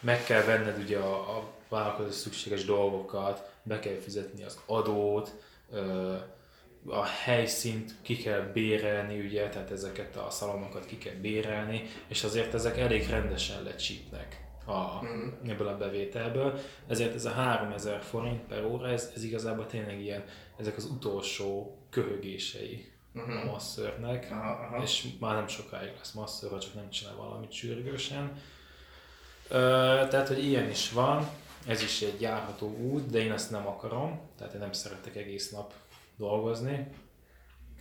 [0.00, 5.34] meg kell venned ugye a, a vállalkozás szükséges dolgokat, be kell fizetni az adót,
[5.72, 6.14] ö,
[6.86, 12.54] a helyszínt ki kell bérelni, ugye, tehát ezeket a szalonokat ki kell bérelni, és azért
[12.54, 15.50] ezek elég rendesen lecsípnek a, Mhm.
[15.50, 16.58] ebből a bevételből.
[16.88, 20.24] Ezért ez a 3000 forint per óra, ez, ez igazából tényleg ilyen,
[20.56, 23.30] ezek az utolsó köhögései Mhm.
[23.36, 24.82] a masszörnek, Aha, aha.
[24.82, 28.32] és már nem sokáig lesz masször, ha csak nem csinál valamit sürgősen.
[29.48, 29.56] Ö,
[30.10, 31.28] tehát, hogy ilyen is van,
[31.66, 35.50] ez is egy járható út, de én ezt nem akarom, tehát én nem szeretek egész
[35.50, 35.72] nap
[36.16, 36.86] dolgozni.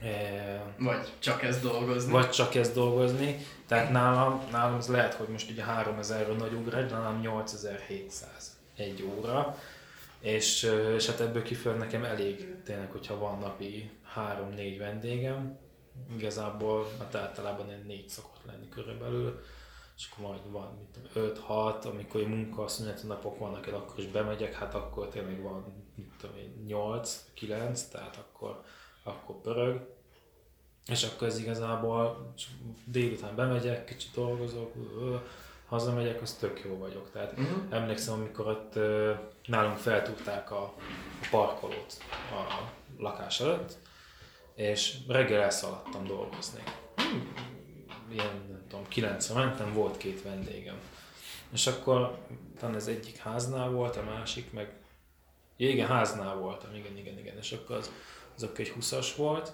[0.02, 2.12] E, Vagy csak ezt dolgozni.
[2.12, 3.38] vagy csak ezt dolgozni.
[3.68, 9.04] Tehát nálam, nálam ez lehet, hogy most ugye 3000-ről nagy ugrás, de nálam 8700 egy
[9.18, 9.58] óra.
[10.20, 15.58] És, és hát ebből kiföld nekem elég, tényleg, hogyha van napi 3-4 vendégem,
[16.18, 19.44] igazából hát általában ilyen 4 szokott lenni körülbelül,
[19.98, 24.08] és akkor majd van mit tudom, 5-6, amikor egy munkaszüneti napok vannak, én akkor is
[24.08, 28.64] bemegyek, hát akkor tényleg van mit tudom én, 8-9, tehát akkor,
[29.04, 29.92] akkor pörög.
[30.88, 32.34] És akkor ez igazából
[32.86, 34.74] délután bemegyek, kicsit dolgozok,
[35.68, 37.12] hazamegyek, az tök jó vagyok.
[37.12, 37.74] Tehát Mhm.
[37.74, 38.74] emlékszem, amikor ott
[39.48, 40.74] nálunk feltúrták a, a
[41.32, 41.98] parkolót
[42.32, 43.78] a lakás előtt,
[44.56, 46.64] és reggel elszaladtam dolgozni.
[46.96, 47.34] Hmm,
[48.12, 50.76] Ilyen, tudom, kilencre mentem, volt két vendégem.
[51.52, 52.18] És akkor
[52.60, 54.74] talán ez egyik háznál volt, a másik meg...
[55.58, 57.38] Ja, igen, háznál voltam, igen, igen, igen.
[57.38, 57.92] És akkor az,
[58.36, 59.52] az akkor egy 20-as volt,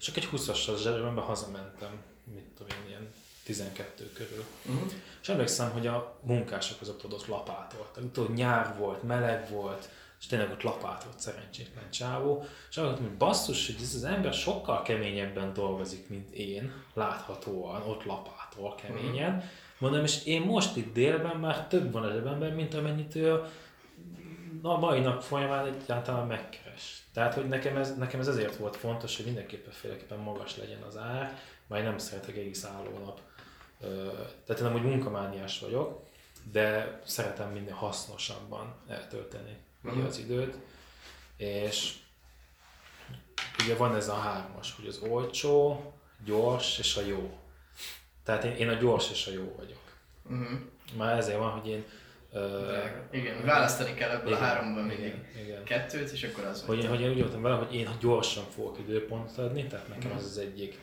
[0.00, 3.12] és akkor egy 20-assal zsebembe hazamentem, mit tudom én, ilyen
[3.44, 4.44] 12 körül.
[4.62, 4.86] Mhm.
[5.22, 8.12] És emlékszem, hogy a munkások azok ott, lapátoltak.
[8.12, 9.88] Tudod, nyár volt, meleg volt,
[10.20, 12.46] és tényleg ott lapátolt szerencsétlen csávó.
[12.70, 18.04] És mondtam, hogy basszus, hogy ez az ember sokkal keményebben dolgozik, mint én, láthatóan, ott
[18.58, 19.50] lapátol keményen.
[19.78, 23.48] Mondom, és én most itt délben már több van a zsebemben, mint amennyit ő a
[24.62, 27.02] a mai nap folyamán egyáltalán megkeres.
[27.12, 30.96] Tehát, hogy nekem ez, nekem ez ezért volt fontos, hogy mindenképpen féleképpen magas legyen az
[30.96, 33.20] ár, majd nem szeretek egész állónap.
[34.46, 36.02] Tehát én amúgy munkamániás vagyok,
[36.52, 40.04] de szeretem minden hasznosabban eltölteni Mhm.
[40.06, 40.56] az időt.
[41.36, 41.94] És
[43.64, 45.82] ugye van ez a hármas, hogy az olcsó,
[46.24, 47.38] gyors és a jó.
[48.28, 49.78] Tehát én, én a gyors és a jó vagyok.
[50.28, 50.54] Mhm.
[50.96, 51.84] Már ezért van, hogy én
[52.32, 53.08] Drága.
[53.10, 55.64] Igen, választani kell ebből a igen, háromból mindig igen, igen.
[55.64, 59.38] kettőt, és akkor az Hogy, hogy én úgy voltam vele, hogy én gyorsan fogok időpontot
[59.38, 60.78] adni, tehát nekem az az egyik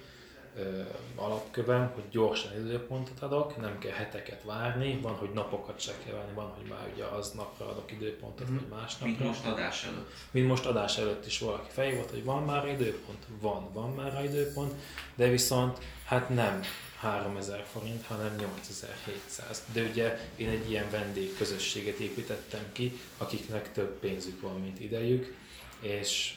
[1.15, 6.33] alapkövem, hogy gyorsan időpontot adok, nem kell heteket várni, van, hogy napokat se kell várni,
[6.33, 10.11] van, hogy már ugye az napra adok időpontot, vagy más Mint most adás előtt.
[10.31, 13.25] Mint most adás előtt is valaki fejvolt, hogy van már időpont?
[13.41, 14.73] Van, van már időpont,
[15.15, 16.61] de viszont hát nem
[16.99, 19.63] 3000 forint, hanem 8700.
[19.73, 25.35] De ugye én egy ilyen vendég közösséget építettem ki, akiknek több pénzük van, mint idejük,
[25.79, 26.33] és,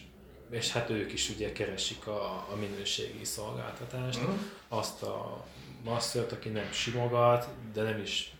[0.51, 4.31] és hát ők is ugye keresik a, a minőségi szolgáltatást, Mhm.
[4.69, 5.45] azt a
[5.85, 8.33] masszört, aki nem simogat, de nem is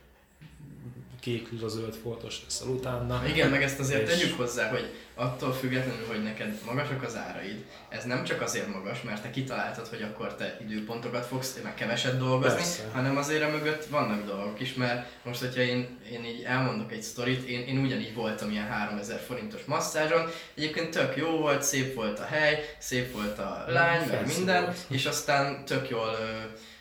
[1.20, 3.22] kék a zöld foltos leszel utána.
[3.28, 7.64] Igen, meg ezt azért És- tegyük hozzá, hogy attól függetlenül, hogy neked magasak az áraid,
[7.88, 12.18] ez nem csak azért magas, mert te kitaláltad, hogy akkor te időpontokat fogsz, meg keveset
[12.18, 12.88] dolgozni, Persze.
[12.92, 17.02] hanem azért a mögött vannak dolgok is, mert most, hogyha én, én így elmondok egy
[17.02, 22.19] sztorit, én, én ugyanígy voltam ilyen 3000 forintos masszázson, egyébként tök jó volt, szép volt
[22.19, 26.25] a hely, szép volt a lány, meg minden, és aztán tök jól ö,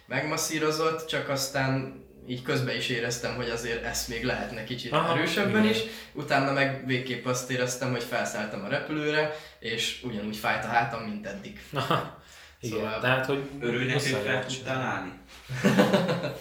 [0.05, 5.63] megmasszírozott, csak aztán így közben is éreztem, hogy azért ezt még lehetne kicsit Aha, erősebben
[5.63, 5.75] igen.
[5.75, 5.81] is,
[6.13, 11.25] utána meg végképp azt éreztem, hogy felszálltam a repülőre, és ugyanúgy fájt a hátam, mint
[11.27, 11.61] eddig.
[11.73, 12.21] Aha,
[12.59, 14.83] igen, Szóval- tehát hogy Örülj neki, hogy fel tudtál csinálni.
[14.83, 15.11] állni.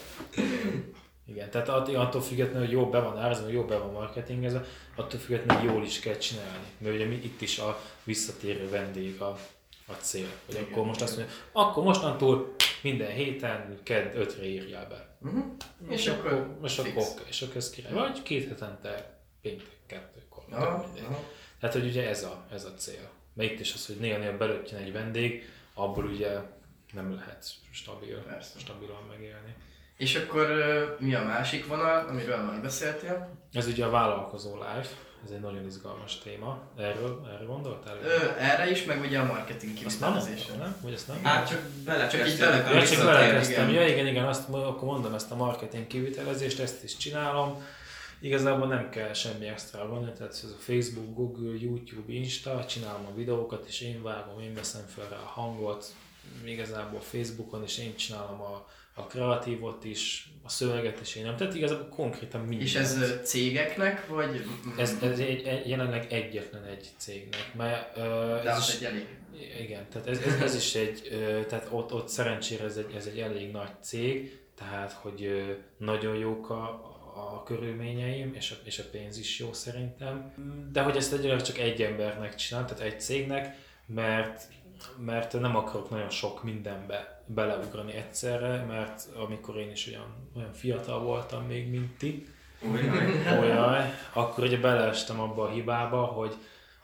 [1.29, 4.65] Igen, tehát att- attól függetlenül, hogy jó be van árazva, jó be van marketingezve,
[4.97, 6.65] attól függetlenül jól is kell csinálni.
[6.79, 9.39] Mert ugye mi itt is a visszatérő vendég a,
[9.87, 10.27] a cél.
[10.47, 11.09] Hogy Igen, akkor most igen.
[11.09, 15.16] azt mondja, akkor mostantól minden héten kedd ötre írjál be.
[15.27, 15.45] Uh-huh.
[15.89, 17.93] És, És akkor, akkor és akkor, és akkor ez király.
[17.93, 21.05] Vagy két hetente, péntek, kettőkor, mindegy.
[21.05, 21.23] aha.
[21.61, 23.11] Tehát, hogy ugye ez a, ez a cél.
[23.33, 26.39] Mert itt is az, hogy néha-néha belőtt egy vendég, abból ugye
[26.93, 28.59] nem lehet stabil, Persze.
[28.59, 29.55] stabilan megélni.
[29.97, 30.47] És akkor
[31.01, 33.29] mi a másik vonal, amiről már beszéltél?
[33.53, 34.89] Ez ugye a vállalkozó life,
[35.27, 36.59] ez egy nagyon izgalmas téma.
[36.79, 37.97] Erről, erről gondoltál?
[38.03, 40.57] Ö, erre is, meg ugye a marketing azt nem kivitelezésre.
[40.57, 40.77] nem?
[40.83, 41.25] Vagy azt nem?
[41.25, 42.21] Hát csak belekezdtél.
[42.25, 43.69] Csak így bele- a Ja, csak belekezdtem.
[43.69, 43.83] igen.
[43.83, 47.63] Ja, igen, igen, azt akkor mondom ezt a marketing kivitelezést, ezt is csinálom.
[48.21, 53.15] Igazából nem kell semmi extra vonni, tehát ez a Facebook, Google, YouTube, Insta, csinálom a
[53.15, 55.87] videókat, és én vágom, én veszem fel rá a hangot,
[56.45, 58.67] igazából Facebookon is én csinálom a,
[58.99, 61.37] a kreatívot is, a szöveget is én nem.
[61.37, 62.63] Tehát igazából konkrétan mindent.
[62.63, 64.45] És ez cégeknek, vagy...
[64.79, 68.03] ez, ez egy, egy, jelenleg egyetlen egy cégnek, mert uh,
[68.43, 69.07] De ez az is, egy elég.
[69.61, 73.07] igen, tehát ez, ez, ez is egy, ö, tehát ott, ott szerencsére ez egy, ez
[73.07, 78.79] egy elég nagy cég, tehát hogy ö, nagyon jók a, a körülményeim, és a, és
[78.79, 80.33] a pénz is jó szerintem.
[80.73, 84.49] De hogy ezt egyelőre csak egy embernek csinálom, tehát egy cégnek, mert,
[85.05, 91.01] mert nem akarok nagyon sok mindenbe beleugrani egyszerre, mert amikor én is olyan, olyan fiatal
[91.01, 92.27] voltam még, mint ti,
[93.41, 96.35] Olyaj, akkor ugye beleestem abba a hibába, hogy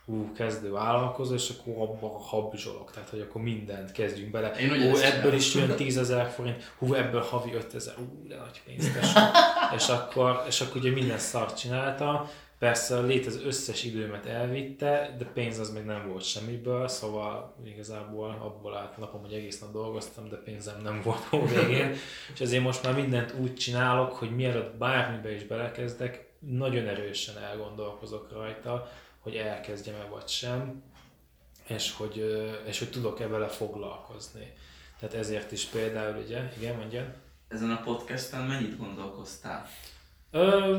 [0.04, 4.50] ú, kezdő vállalkozó, és akkor abba habzsolok, tehát hogy akkor mindent kezdjünk bele.
[4.50, 8.26] Én ugye ú, ebből is jön 10 ezer forint, hú, ebből havi 5 ezer, ú,
[8.28, 9.20] de nagy pénz, tesó.
[9.76, 12.28] és, akkor, és akkor ugye minden szart csináltam,
[12.62, 18.30] Persze a lét összes időmet elvitte, de pénz az még nem volt semmiből, szóval igazából
[18.30, 21.96] abból állt napom, hogy egész nap dolgoztam, de pénzem nem volt a végén.
[22.34, 28.32] És ezért most már mindent úgy csinálok, hogy mielőtt bármibe is belekezdek, nagyon erősen elgondolkozok
[28.32, 30.82] rajta, hogy elkezdjem-e vagy sem,
[31.66, 34.52] és hogy, és hogy tudok-e vele foglalkozni.
[34.98, 37.14] Tehát ezért is például, ugye, igen, mondjad?
[37.48, 39.68] Ezen a podcasten mennyit gondolkoztál?
[40.34, 40.76] Ö,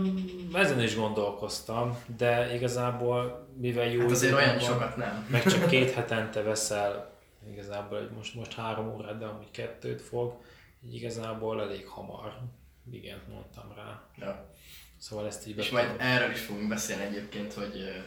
[0.53, 5.27] ezen is gondolkoztam, de igazából, mivel jó Hát azért olyan sokat nem.
[5.29, 7.13] meg csak két hetente veszel,
[7.51, 10.33] igazából egy most, most három órát, de amúgy kettőt fog,
[10.85, 12.37] így igazából elég hamar,
[12.91, 14.01] igen, mondtam rá.
[14.17, 14.49] Ja.
[14.97, 18.03] Szóval ezt így És majd erről is fogunk beszélni egyébként, hogy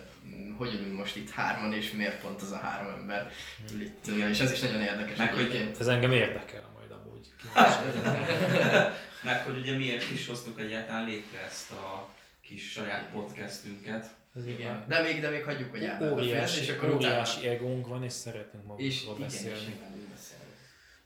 [0.59, 3.31] hogy ülünk most itt hárman, és miért pont az a három ember
[3.75, 4.07] ül itt.
[4.07, 4.29] Igen.
[4.29, 5.71] És ez is nagyon érdekes Meg hogy-.
[5.79, 7.27] Ez engem érdekel majd amúgy.
[9.27, 12.09] Meg hogy ugye miért is hoztuk egyáltalán létre ezt a
[12.41, 14.07] kis saját podcastünket.
[14.37, 14.85] Ez Igen.
[14.89, 17.13] De még, de még hagyjuk, hogy a Óriási, és akkor utána...
[17.13, 19.81] óriási egónk van, és szeretünk magunkról beszélni.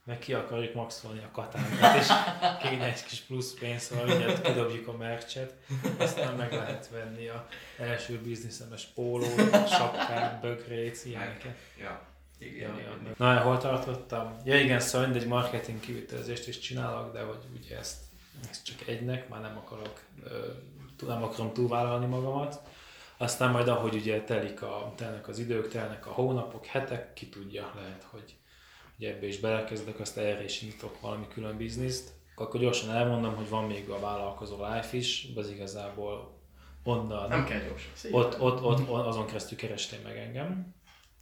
[0.05, 2.07] Meg ki akarjuk maxolni a katánkat, és
[2.63, 5.55] kéne egy kis plusz pénz, szóval mindjárt kidobjuk a mercset,
[5.99, 7.47] aztán meg lehet venni a
[7.79, 11.59] első bizniszemes pólót, sapkát, bögrét, ilyeneket.
[11.79, 12.09] Ja.
[12.39, 13.15] Igen, Ja, igen.
[13.17, 14.37] Na, hol tartottam?
[14.45, 17.97] Ja igen, szóval mindegy marketing kivitelezést is csinálok, de hogy ugye ezt,
[18.51, 20.05] ezt csak egynek, már nem akarok,
[21.07, 22.63] nem akarom túlvállalni magamat.
[23.17, 27.73] Aztán majd ahogy ugye telik a, telnek az idők, telnek a hónapok, hetek, ki tudja,
[27.75, 28.35] lehet, hogy
[28.99, 32.13] ugye ebbe is belekezdek, azt erre is nyitok valami külön bizniszt.
[32.35, 36.39] Akkor gyorsan elmondom, hogy van még a vállalkozó life is, az igazából
[36.83, 38.13] onnan, Nem kell gyorsan.
[38.13, 40.75] Ott, ott, ott, ott, azon keresztül kerestél meg engem.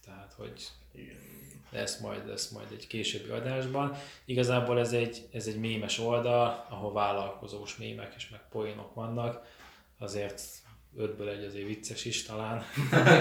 [0.04, 1.27] Tehát, hogy Igen.
[1.70, 3.96] Lesz majd, lesz majd egy későbbi adásban.
[4.24, 9.46] Igazából ez egy, ez egy mémes oldal, ahol vállalkozós mémek és meg poénok vannak,
[9.98, 10.42] azért
[10.96, 12.62] ötből egy azért vicces is talán,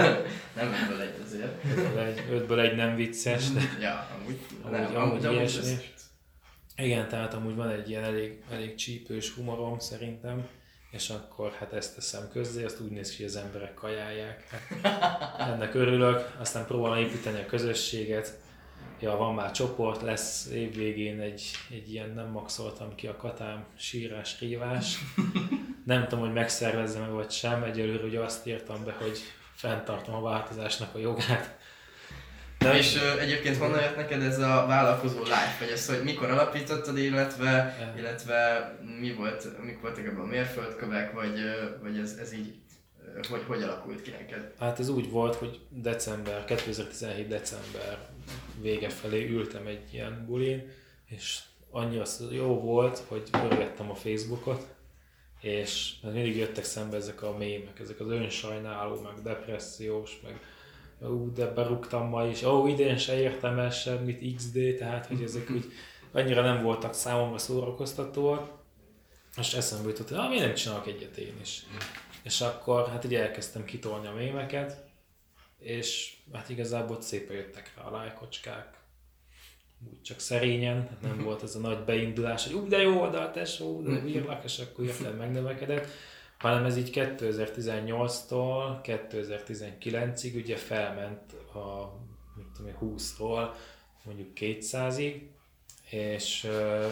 [0.55, 1.63] Nem ebből egy azért.
[1.77, 4.39] ötből egy, ötből egy nem vicces, de Ja, amúgy.
[4.63, 5.59] Amúgy- nem, amúgy ilyesmi.
[5.59, 5.91] összes.
[6.77, 10.47] igen, tehát amúgy van egy ilyen elég, elég csípős humorom szerintem,
[10.91, 14.43] és akkor hát ezt teszem közzé, azt úgy néz ki, hogy az emberek kajálják.
[15.53, 18.39] Ennek örülök, aztán próbálom építeni a közösséget.
[18.99, 24.39] Ja, van már csoport, lesz évvégén egy, egy ilyen, nem maxoltam ki a katám, sírás,
[24.39, 24.97] rívás.
[25.85, 29.19] Nem tudom, hogy megszervezzem-e vagy sem, egyelőre ugye azt írtam be, hogy
[29.53, 31.57] fenntartom a változásnak a jogát.
[32.59, 36.29] De és ö, egyébként honnan jött neked ez a vállalkozó life, vagy ez, hogy mikor
[36.29, 41.39] alapítottad, illetve, illetve mi volt, mik voltak ebben a mérföldkövek, vagy,
[41.81, 42.53] vagy ez, ez így,
[43.29, 44.51] hogy, hogy alakult ki neked?
[44.59, 48.09] Hát ez úgy volt, hogy december, 2017 december
[48.61, 50.71] vége felé ültem egy ilyen bulin,
[51.05, 51.39] és
[51.71, 54.67] annyira jó volt, hogy pörgettem a Facebookot,
[55.41, 60.39] és mindig jöttek szembe ezek a mémek, ezek az önsajnáló, meg depressziós, meg
[61.01, 65.49] ú, de berúgtam ma is, ó, idén se értem el semmit, XD, tehát hogy ezek
[65.49, 65.65] úgy
[66.11, 68.57] annyira nem voltak számomra szórakoztatóak,
[69.37, 71.65] és eszembe jutott, hogy ah, miért nem csinálok egyet én is.
[72.23, 74.85] És akkor hát ugye elkezdtem kitolni a mémeket,
[75.59, 78.77] és hát igazából szépen jöttek rá a lájkocskák,
[79.91, 83.31] úgy csak szerényen, hát nem volt ez a nagy beindulás, hogy úgy de jó oldal,
[83.31, 85.87] tesó, de írlak, és akkor hirtelen megnövekedett,
[86.37, 91.97] hanem ez így 2018-tól 2019-ig ugye felment a
[92.35, 93.55] mit tudom én, 20-ról
[94.03, 95.21] mondjuk 200-ig,
[95.89, 96.45] és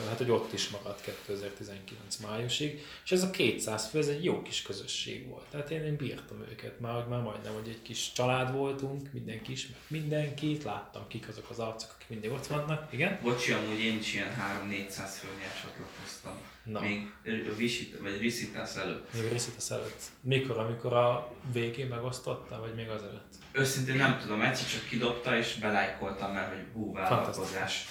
[0.07, 4.41] hát hogy ott is maradt 2019 májusig, és ez a 200 fő, ez egy jó
[4.41, 5.45] kis közösség volt.
[5.49, 9.81] Tehát én, én bírtam őket, már, már majdnem, hogy egy kis család voltunk, mindenki ismert
[9.87, 13.19] mindenkit, láttam kik azok az arcok, akik mindig ott vannak, igen.
[13.21, 16.54] Bocsi, amúgy én is ilyen 3-400 főnél csatlakoztam.
[16.66, 16.80] Na.
[16.80, 17.11] Még
[17.57, 19.13] visit, vagy Risitas előtt.
[19.13, 20.01] Még Risitas előtt.
[20.22, 23.34] Mikor, amikor a végén megosztotta, vagy még azelőtt?
[23.51, 27.86] Őszintén nem tudom, egyszer csak kidobta és belájkoltam, mert hogy hú, vállalkozás.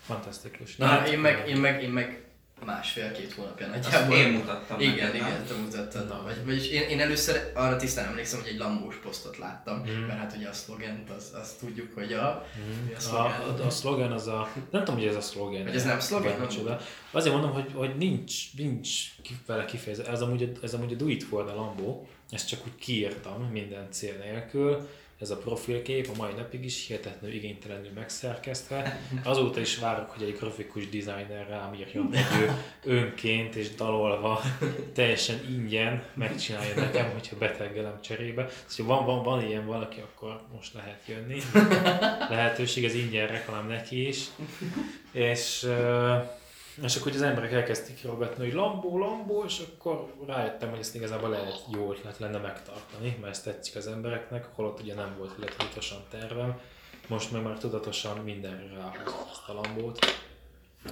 [0.00, 0.76] Fantasztikus.
[0.76, 2.27] Na, hát, én, meg, én, meg, én meg
[2.64, 4.16] másfél-két hónapja nagyjából.
[4.16, 6.08] én mutattam Igen, neked, igen, te mutattad.
[6.08, 6.22] Na.
[6.22, 10.06] Vagy, vagyis én, én először arra tisztán emlékszem, hogy egy lambós posztot láttam, mm.
[10.06, 12.46] mert hát ugye a szlogent, az, az tudjuk, hogy a...
[12.58, 12.94] Mm.
[12.96, 13.60] a, szlogen.
[13.60, 14.48] a, a, szlogen az a...
[14.70, 15.62] Nem tudom, hogy ez a szlogen.
[15.62, 16.38] Hogy ez nem szlogen?
[16.38, 16.80] Nem csoda.
[17.10, 18.88] Azért mondom, hogy, hogy nincs, nincs
[19.46, 20.06] vele kifejezve.
[20.06, 23.86] Ez amúgy, ez amúgy a Do It For the Lambó, ezt csak úgy kiírtam minden
[23.90, 24.88] cél nélkül,
[25.18, 29.00] ez a profilkép a mai napig is hihetetlenül igénytelenül megszerkesztve.
[29.24, 32.50] Azóta is várok, hogy egy grafikus designer rám írjon, hogy ő
[32.84, 34.40] önként és dalolva
[34.94, 38.48] teljesen ingyen megcsinálja nekem, hogyha beteggelem cserébe.
[38.66, 41.40] Szóval van, van, van ilyen valaki, akkor most lehet jönni.
[42.28, 44.24] Lehetőség, ez ingyen reklám neki is.
[45.12, 45.66] És
[46.82, 51.28] és akkor az emberek elkezdték kirogatni, hogy Lambó, Lambó, és akkor rájöttem, hogy ezt igazából
[51.28, 56.04] lehet jó ötlet lenne megtartani, mert ezt tetszik az embereknek, holott ugye nem volt tudatosan
[56.10, 56.60] tervem.
[57.06, 59.98] Most meg már tudatosan mindenre ráhúzott ezt a Lambót,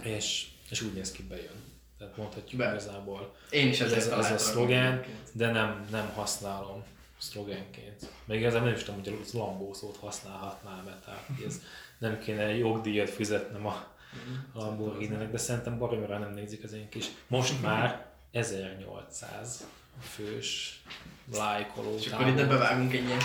[0.03, 1.74] és, és úgy néz ki, bejön.
[1.99, 2.70] Tehát mondhatjuk Be.
[2.70, 3.34] igazából.
[3.51, 6.84] Én is ezért ez, ez a szlogen, de nem, nem használom
[7.18, 8.11] szlogenként.
[8.24, 11.61] Még ezzel nem is tudom, hogy a Lambó szót használhatnám-e, tehát ez
[11.99, 13.95] nem kéne jogdíjat fizetnem a
[14.52, 17.06] a Lamborghini-nek, de szerintem baromira nem nézik az én kis.
[17.26, 19.66] Most már 1800
[20.00, 20.82] fős
[21.34, 21.94] lájkoló.
[21.96, 23.20] És akkor ide bevágunk egy ilyen.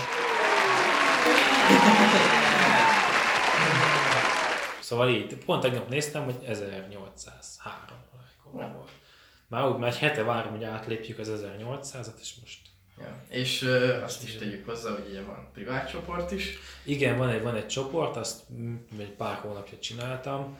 [4.80, 8.90] Szóval így, pont tegnap néztem, hogy 1803 lájkoló volt.
[9.48, 12.58] Már úgy már egy hete várom, hogy átlépjük az 1800-at, és most
[12.98, 13.24] Ja.
[13.28, 16.58] És uh, azt is tegyük hozzá, hogy ugye van privát csoport is.
[16.84, 18.42] Igen, van egy, van egy csoport, azt
[18.98, 20.58] egy pár hónapja csináltam,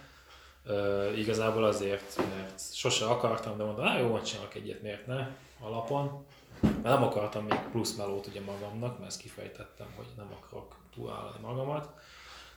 [0.67, 5.29] Uh, igazából azért, mert sose akartam, de mondom, jó, hogy csinálok egyet, miért ne,
[5.61, 6.27] alapon.
[6.61, 11.39] Mert nem akartam még plusz melót ugye magamnak, mert ezt kifejtettem, hogy nem akarok túlállani
[11.41, 11.91] magamat.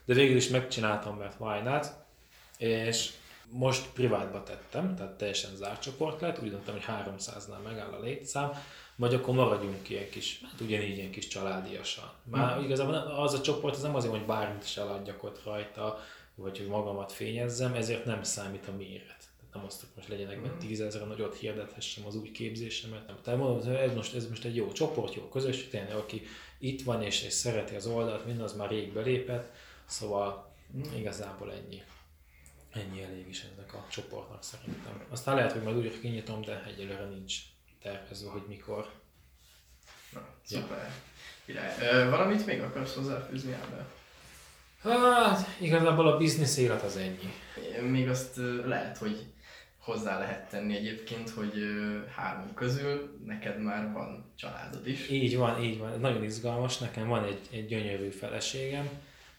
[0.05, 1.93] De végül is megcsináltam, mert why not?
[2.57, 3.11] És
[3.49, 8.51] most privátba tettem, tehát teljesen zárt csoport lett, úgy döntem, hogy 300-nál megáll a létszám,
[8.95, 12.11] vagy akkor maradjunk ilyen kis, hát ugyanígy ilyen kis családiasan.
[12.23, 12.63] Már mm.
[12.63, 15.99] igazából az a csoport az nem azért, hogy bármit is eladjak ott rajta,
[16.35, 19.17] vagy hogy magamat fényezzem, ezért nem számít a méret.
[19.17, 23.07] Tehát nem azt, hogy most legyenek benne tízezeren, hogy ott hirdethessem az új képzésemet.
[23.07, 23.17] Nem.
[23.23, 26.21] Tehát mondom, hogy ez most, ez most egy jó csoport, jó közösség, tényleg, aki
[26.57, 29.53] itt van és, és szereti az oldalt, minden az már rég belépett,
[29.85, 30.81] szóval mm.
[30.95, 31.81] igazából ennyi.
[32.71, 35.05] Ennyi elég is ennek a csoportnak szerintem.
[35.09, 37.35] Aztán lehet, hogy majd újra kinyitom, de egyelőre nincs
[37.81, 38.89] tervezve, hogy mikor.
[40.13, 40.91] Na, szuper.
[41.45, 42.09] Ja.
[42.09, 43.87] valamit még akarsz hozzáfűzni ebben?
[44.85, 47.33] Hát, igazából a biznisz élet az ennyi.
[47.89, 49.25] Még azt lehet, hogy
[49.79, 51.53] hozzá lehet tenni egyébként, hogy
[52.15, 55.09] három közül neked már van családod is.
[55.09, 55.99] Így van, így van.
[55.99, 56.77] Nagyon izgalmas.
[56.77, 58.89] Nekem van egy, egy gyönyörű feleségem,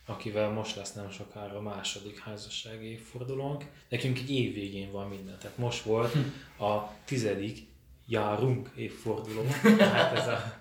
[0.06, 3.64] akivel most lesz nem sokára a második házassági évfordulónk.
[3.88, 5.38] Nekünk egy év végén van minden.
[5.40, 6.64] Tehát most volt hm.
[6.64, 7.58] a tizedik
[8.06, 9.42] járunk évforduló.
[9.78, 10.54] Hát ez, a,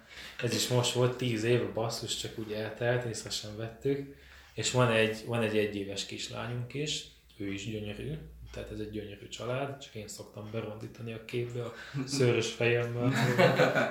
[0.43, 4.23] ez is most volt, tíz év, basszus, csak úgy eltelt, észre sem vettük.
[4.55, 7.03] És van egy, van egy egyéves kislányunk is,
[7.37, 8.17] ő is gyönyörű,
[8.55, 11.73] tehát ez egy gyönyörű család, csak én szoktam berondítani a képbe a
[12.05, 13.11] szőrös fejemmel,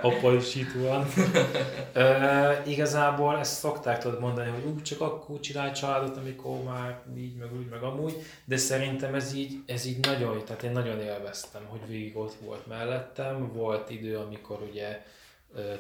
[0.03, 1.07] apalisítóan.
[1.93, 7.37] e, igazából ezt szokták tudod mondani, hogy úgy csak akkor csinálj családot, amikor már így,
[7.37, 11.65] meg úgy, meg amúgy, de szerintem ez így, ez így nagyon, tehát én nagyon élveztem,
[11.67, 15.03] hogy végig ott volt mellettem, volt idő, amikor ugye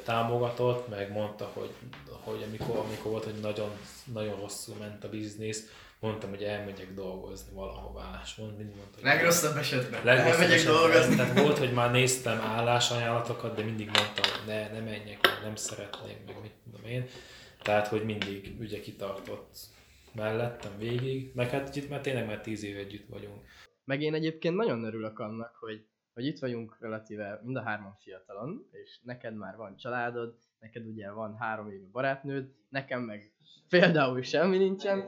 [0.05, 1.70] támogatott, meg mondta, hogy,
[2.09, 3.70] hogy amikor, amikor volt, hogy nagyon,
[4.12, 5.68] nagyon rosszul ment a biznisz,
[6.01, 10.77] mondtam, hogy elmegyek dolgozni valahová, és mond, mindig mondta, hogy Legrosszabb esetben, legrosszabb elmegyek esetben.
[10.77, 11.16] dolgozni.
[11.16, 15.57] Tehát volt, hogy már néztem állásajánlatokat, de mindig mondtam, hogy ne, ne menjek, meg nem
[15.57, 17.07] szeretném, meg mit tudom én.
[17.62, 19.57] Tehát, hogy mindig ugye kitartott
[20.14, 23.43] mellettem végig, meg hát itt már tényleg már tíz év együtt vagyunk.
[23.85, 28.66] Meg én egyébként nagyon örülök annak, hogy hogy itt vagyunk relatíve mind a hárman fiatalon,
[28.70, 33.32] és neked már van családod, neked ugye van három éve barátnőd, nekem meg
[33.68, 35.04] például semmi nincsen,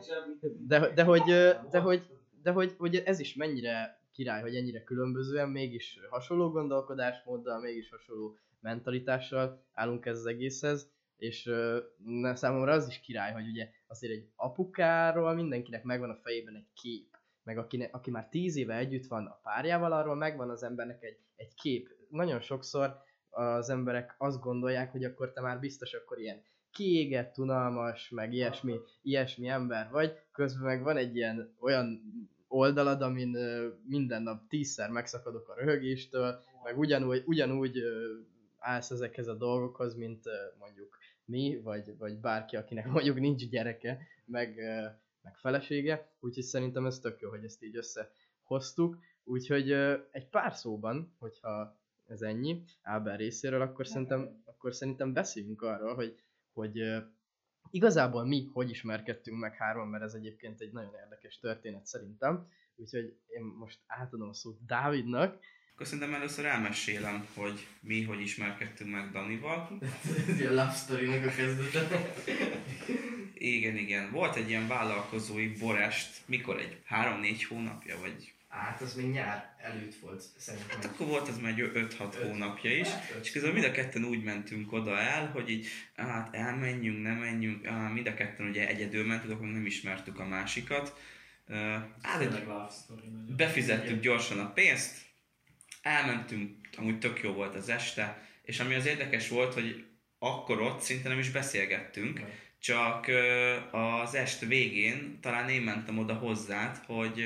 [0.67, 1.23] de, de, hogy,
[1.71, 2.07] de hogy
[2.47, 8.37] de hogy, hogy ez is mennyire király, hogy ennyire különbözően, mégis hasonló gondolkodásmóddal, mégis hasonló
[8.61, 14.29] mentalitással állunk ez az egészhez, és uh, számomra az is király, hogy ugye azért egy
[14.37, 17.16] apukáról mindenkinek megvan a fejében egy kép,
[17.47, 21.19] meg aki, aki már tíz éve együtt van a párjával, arról megvan az embernek egy,
[21.37, 21.89] egy kép.
[22.09, 22.97] Nagyon sokszor
[23.31, 28.75] az emberek azt gondolják, hogy akkor te már biztos akkor ilyen kiégett, unalmas, meg ilyesmi,
[29.03, 32.03] ilyesmi ember vagy, közben meg van egy ilyen olyan
[32.49, 33.37] oldalad, amin
[33.89, 37.79] minden nap tízszer megszakadok a röhögéstől, meg ugyanúgy, ugyanúgy
[38.59, 40.25] állsz ezekhez a dolgokhoz, mint
[40.59, 44.61] mondjuk mi, vagy, vagy bárki, akinek mondjuk nincs gyereke, meg,
[45.27, 48.99] meg felesége, úgyhogy szerintem ez tök jó, hogy ezt így összehoztuk.
[49.25, 49.71] Úgyhogy
[50.11, 56.21] egy pár szóban, hogyha ez ennyi Ábel részéről, akkor szerintem, akkor szerintem beszéljünk arról, hogy,
[56.53, 56.81] hogy
[57.71, 62.49] igazából mi hogy ismerkedtünk meg hárman, mert ez egyébként egy nagyon érdekes történet szerintem.
[62.77, 65.39] Úgyhogy én most átadom a szót Dávidnak,
[65.77, 69.79] akkor szerintem először elmesélem, hogy mi hogy ismerkedtünk meg Danival.
[70.29, 72.13] Ez ilyen love story a kezdete.
[73.39, 74.11] Igen, igen.
[74.11, 79.95] Volt egy ilyen vállalkozói borest, mikor egy három-négy hónapja, vagy Hát az még nyár előtt
[79.95, 80.69] volt szerintem.
[80.69, 84.05] Hát akkor volt az már egy 5-6 hónapja is, hát, és közben mind a ketten
[84.05, 85.67] úgy mentünk oda el, hogy így,
[85.97, 90.27] hát elmenjünk, nem menjünk, ah, mind a ketten ugye egyedül mentünk, akkor nem ismertük a
[90.27, 91.01] másikat.
[92.03, 92.45] Hát, egy,
[93.37, 94.97] befizettük gyorsan a pénzt,
[95.83, 99.85] elmentünk, amúgy tök jó volt az este, és ami az érdekes volt, hogy
[100.19, 102.21] akkor ott szinte nem is beszélgettünk,
[102.67, 103.11] csak
[103.71, 107.25] az est végén talán én mentem oda hozzád, hogy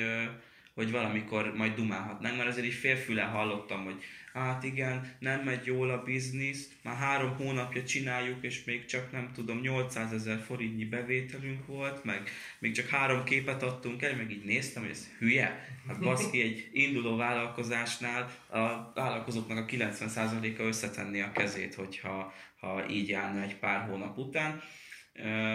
[0.75, 5.91] hogy valamikor majd dumálhatnánk, mert azért is félfüle hallottam, hogy hát igen, nem megy jól
[5.91, 11.67] a biznisz, már három hónapja csináljuk, és még csak nem tudom, 800 ezer forintnyi bevételünk
[11.67, 15.69] volt, meg még csak három képet adtunk el, meg így néztem, hogy ez hülye.
[15.89, 23.13] Hát baszki, egy induló vállalkozásnál a vállalkozóknak a 90%-a összetenni a kezét, hogyha ha így
[23.13, 24.63] állna egy pár hónap után.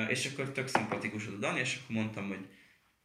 [0.09, 2.47] És akkor tök szimpatikus a Dani, és akkor mondtam, hogy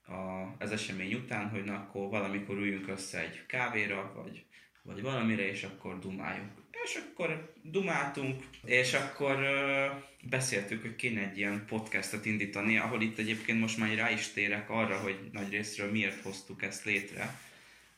[0.06, 4.44] a, az esemény után, hogy na akkor valamikor üljünk össze egy kávéra, vagy,
[4.82, 6.50] vagy valamire, és akkor dumáljunk.
[6.84, 13.18] És akkor dumáltunk, és akkor uh, beszéltük, hogy kéne egy ilyen podcastot indítani, ahol itt
[13.18, 17.38] egyébként most már rá is térek arra, hogy nagy részről miért hoztuk ezt létre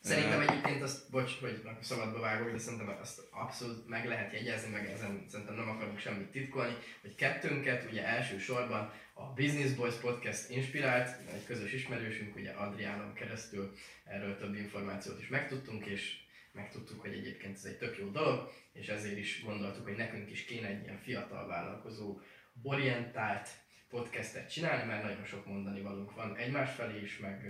[0.03, 4.89] Szerintem egyébként azt, bocs, hogy szabadba vágok, de szerintem azt abszolút meg lehet jegyezni, meg
[4.89, 11.17] ezen szerintem nem akarunk semmit titkolni, hogy kettőnket ugye elsősorban a Business Boys Podcast inspirált,
[11.33, 13.73] egy közös ismerősünk, ugye Adriánon keresztül
[14.03, 16.17] erről több információt is megtudtunk, és
[16.51, 20.45] megtudtuk, hogy egyébként ez egy tök jó dolog, és ezért is gondoltuk, hogy nekünk is
[20.45, 22.19] kéne egy ilyen fiatal vállalkozó
[22.63, 23.49] orientált
[23.89, 27.45] podcastet csinálni, mert nagyon sok mondani valunk van egymás felé is, meg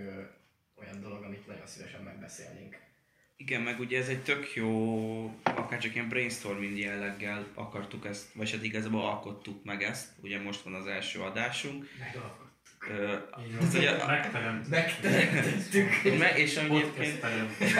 [0.74, 2.82] olyan dolog, amit nagyon szívesen megbeszélnénk.
[3.36, 8.50] Igen, meg ugye ez egy tök jó, akár csak ilyen brainstorming jelleggel akartuk ezt, vagy
[8.50, 11.88] hát igazából alkottuk meg ezt, ugye most van az első adásunk.
[11.98, 12.44] Megalkottuk.
[14.68, 16.02] Megteremtettük.
[16.18, 17.26] Me, és egyébként...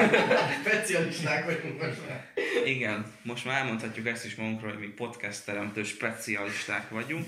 [0.65, 2.33] Specialisták vagyunk most már.
[2.65, 7.27] Igen, most már elmondhatjuk ezt is magunkról, hogy mi podcast teremtő specialisták vagyunk.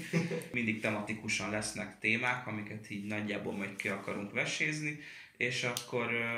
[0.53, 5.01] Mindig tematikusan lesznek témák, amiket így nagyjából majd ki akarunk vesézni
[5.37, 6.35] és akkor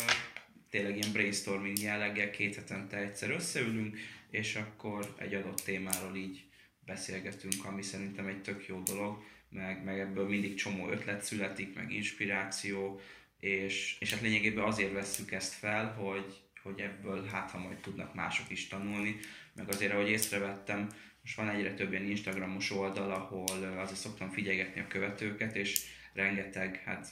[0.71, 3.99] tényleg ilyen brainstorming jelleggel két hetente egyszer összeülünk,
[4.31, 6.45] és akkor egy adott témáról így
[6.87, 11.93] beszélgetünk, ami szerintem egy tök jó dolog, meg, meg ebből mindig csomó ötlet születik, meg
[11.93, 13.01] inspiráció,
[13.41, 18.15] és, és hát lényegében azért vesszük ezt fel, hogy, hogy ebből hát ha majd tudnak
[18.15, 19.17] mások is tanulni,
[19.55, 20.89] meg azért, ahogy észrevettem,
[21.23, 25.83] most van egyre több ilyen Instagramos oldal, ahol azért szoktam figyelgetni a követőket, és
[26.13, 27.09] rengeteg, hát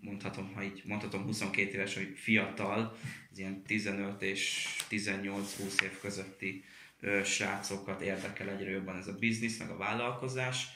[0.00, 2.96] mondhatom, ha így mondhatom 22 éves, hogy fiatal,
[3.30, 6.64] az ilyen 15 és 18-20 év közötti
[7.00, 10.66] ö, srácokat érdekel egyre jobban ez a biznisz, meg a vállalkozás,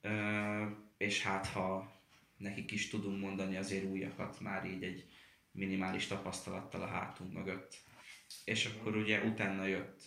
[0.00, 0.64] ö,
[0.96, 1.94] és hát ha
[2.36, 5.04] nekik is tudunk mondani azért újakat már így egy
[5.50, 7.76] minimális tapasztalattal a hátunk mögött.
[8.44, 10.02] És akkor ugye utána jött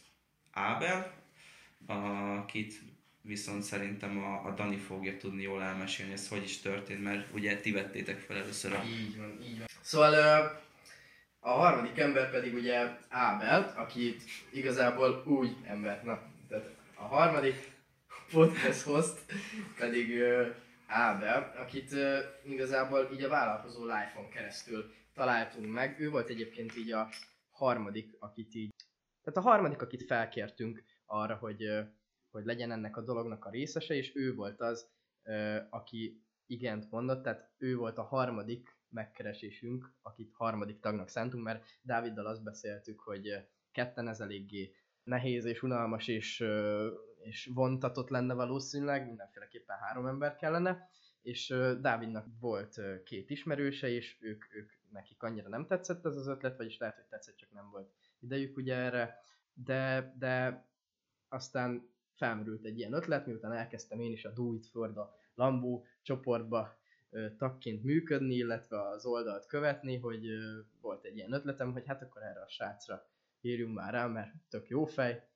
[0.52, 1.14] Ábel,
[1.86, 2.82] akit
[3.30, 7.60] viszont szerintem a, a Dani fogja tudni jól elmesélni, ez hogy is történt, mert ugye
[7.60, 8.84] ti vettétek fel először a...
[8.84, 9.68] Így van, így van.
[9.82, 10.14] Szóval
[11.40, 14.16] a harmadik ember pedig ugye Ábel, aki
[14.52, 17.72] igazából úgy ember, na, tehát a harmadik
[18.32, 19.26] podcast host
[19.78, 20.22] pedig
[20.88, 21.96] Ábel, akit
[22.44, 26.00] igazából így a vállalkozó life-on keresztül találtunk meg.
[26.00, 27.10] Ő volt egyébként így a
[27.52, 28.74] harmadik, akit így,
[29.24, 31.64] tehát a harmadik, akit felkértünk arra, hogy
[32.32, 34.90] hogy legyen ennek a dolognak a részese, és ő volt az,
[35.70, 42.26] aki igent mondott, tehát ő volt a harmadik megkeresésünk, akit harmadik tagnak szántunk, mert Dáviddal
[42.26, 44.74] azt beszéltük, hogy ketten ez eléggé
[45.04, 46.44] nehéz és unalmas és,
[47.22, 50.90] és vontatott lenne valószínűleg, mindenféleképpen három ember kellene,
[51.22, 51.48] és
[51.82, 56.78] Dávidnak volt két ismerőse, és ők, ők nekik annyira nem tetszett ez az ötlet, vagyis
[56.78, 59.20] lehet, hogy tetszett, csak nem volt idejük ugye erre,
[59.54, 60.66] de, de
[61.28, 65.02] aztán felmerült egy ilyen ötlet, miután elkezdtem én is a Do It For the
[65.36, 66.78] Lambó csoportba
[67.38, 70.28] tagként működni, illetve az oldalt követni, hogy
[70.82, 73.06] volt egy ilyen ötletem, hogy hát akkor erre a srácra
[73.42, 75.28] írjunk már rá, mert tök jó fej,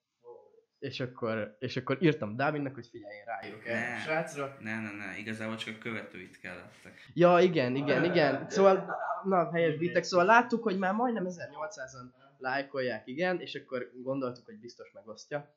[0.79, 4.57] és akkor, és akkor írtam Dávidnak, hogy figyelj, én ráírok erre a srácra.
[4.59, 7.11] Ne, ne, ne, igazából csak a követőit kellettek.
[7.13, 8.49] Ja, igen, igen, igen.
[8.49, 14.45] Szóval, na, helyes bitek, szóval láttuk, hogy már majdnem 1800-an lájkolják, igen, és akkor gondoltuk,
[14.45, 15.55] hogy biztos megosztja.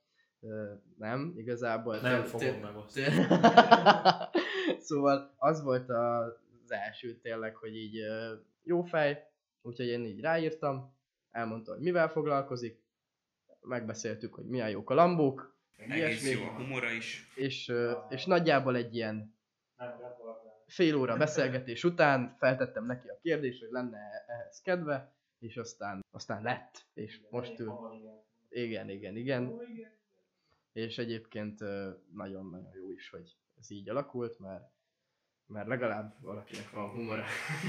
[0.97, 2.01] Nem, igazából.
[2.01, 3.27] Nem fogom megosztani.
[4.89, 7.97] szóval az volt az első tényleg, hogy így
[8.63, 9.31] jó fej,
[9.63, 10.95] úgyhogy én így ráírtam,
[11.31, 12.85] elmondta, hogy mivel foglalkozik,
[13.61, 17.33] megbeszéltük, hogy milyen jók a lambók, egész jó a humora is.
[17.35, 17.73] És,
[18.09, 19.35] és nagyjából egy ilyen
[20.67, 26.43] fél óra beszélgetés után feltettem neki a kérdést, hogy lenne ehhez kedve, és aztán, aztán
[26.43, 27.69] lett, és most ő...
[28.49, 29.61] Igen, igen, igen.
[30.77, 31.61] És egyébként
[32.13, 34.75] nagyon-nagyon jó is, hogy ez így alakult, mert
[35.47, 37.25] mert legalább valakinek van humora.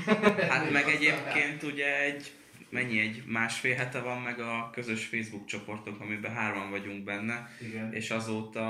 [0.50, 2.32] Hát meg egyébként ugye egy
[2.70, 7.94] mennyi egy másfél hete van meg a közös Facebook csoportunk, amiben hárman vagyunk benne, Igen.
[7.94, 8.64] és azóta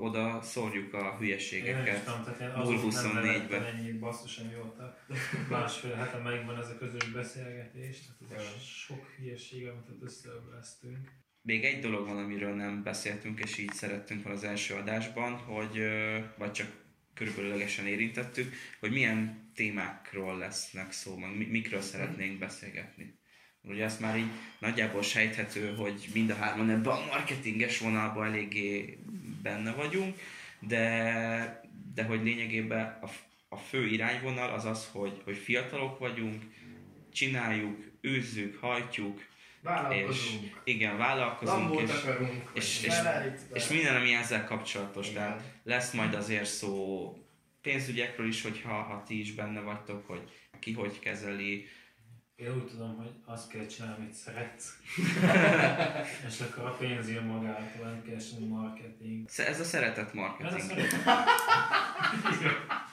[0.00, 2.08] oda szórjuk a hülyeségeket.
[2.40, 3.64] Én 24-ben.
[3.64, 4.98] Ennyi basszus, amióta
[5.50, 11.10] másfél hete megvan ez a közös beszélgetés, tehát ez sok hülyeség, amit összeöblesztünk.
[11.44, 15.82] Még egy dolog van, amiről nem beszéltünk, és így szerettünk volna az első adásban, hogy,
[16.38, 16.82] vagy csak
[17.14, 23.18] körülbelüllegesen érintettük, hogy milyen témákról lesznek szó, meg mikről szeretnénk beszélgetni.
[23.62, 28.98] Ugye ezt már így nagyjából sejthető, hogy mind a hárman ebben a marketinges vonalban eléggé
[29.42, 30.16] benne vagyunk,
[30.60, 31.60] de,
[31.94, 33.10] de hogy lényegében a,
[33.48, 36.42] a fő irányvonal az az, hogy, hogy fiatalok vagyunk,
[37.12, 39.20] csináljuk, űzzük, hajtjuk,
[39.62, 40.42] Vállalkozunk.
[40.42, 41.80] És, igen, vállalkozunk.
[41.80, 42.94] és, akarunk, és, és,
[43.52, 45.08] és, minden, ami ezzel kapcsolatos.
[45.08, 45.22] Igen.
[45.22, 47.16] Tehát lesz majd azért szó
[47.60, 51.68] pénzügyekről is, hogyha ha ti is benne vagytok, hogy ki hogy kezeli,
[52.36, 54.78] én úgy tudom, hogy azt kell csinálni, amit szeretsz.
[56.28, 59.28] és akkor a pénz jön magától, nem kell marketing.
[59.36, 60.58] Ez a szeretet marketing.
[60.58, 61.04] Ez, a szeretet.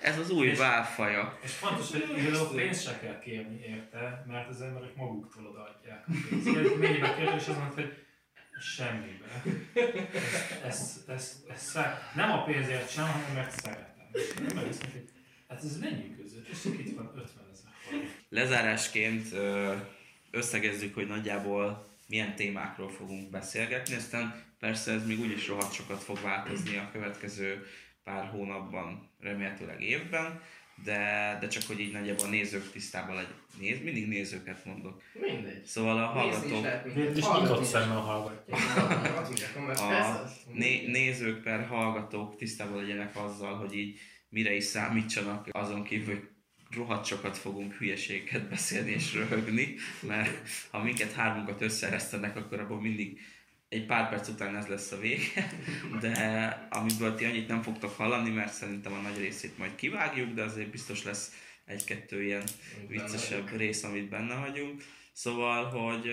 [0.00, 1.38] Ez az új válfaja.
[1.42, 6.12] És fontos, hogy igazából pénzt se kell kérni érte, mert az emberek maguktól odaadják a
[6.28, 6.78] pénzt.
[6.78, 8.04] Mennyibe kérdés az mondta, hogy
[8.60, 9.42] semmibe.
[10.64, 11.78] Ez, ez, ez, ez,
[12.14, 14.08] nem a pénzért sem, hanem mert szeretem.
[14.48, 14.80] Nem, ez,
[15.48, 16.48] hát ez mennyi között?
[16.48, 19.26] És itt van 50 ezer Lezárásként
[20.30, 26.20] összegezzük, hogy nagyjából milyen témákról fogunk beszélgetni, aztán persze ez még úgyis rohadt sokat fog
[26.22, 27.66] változni a következő
[28.04, 30.40] pár hónapban, remélhetőleg évben,
[30.84, 33.34] de, de csak hogy így nagyjából a nézők tisztában legyen.
[33.60, 35.02] Néz, mindig nézőket mondok.
[35.12, 35.64] Mindegy.
[35.64, 36.66] Szóval a hallgatók...
[36.94, 38.58] És nyitott szemmel hallgatják.
[39.76, 43.98] A né, nézők per hallgatók tisztában legyenek azzal, hogy így
[44.28, 46.28] mire is számítsanak azon kívül, hogy
[46.76, 53.20] rohadt sokat fogunk hülyeséget beszélni és röhögni, mert ha minket hármunkat összeresztenek, akkor abból mindig
[53.74, 55.50] egy pár perc után ez lesz a vége,
[56.00, 60.42] de amiből ti annyit nem fogtok hallani, mert szerintem a nagy részét majd kivágjuk, de
[60.42, 61.32] azért biztos lesz
[61.64, 62.44] egy-kettő ilyen
[62.88, 64.82] viccesebb rész, amit benne vagyunk.
[65.12, 66.10] Szóval, hogy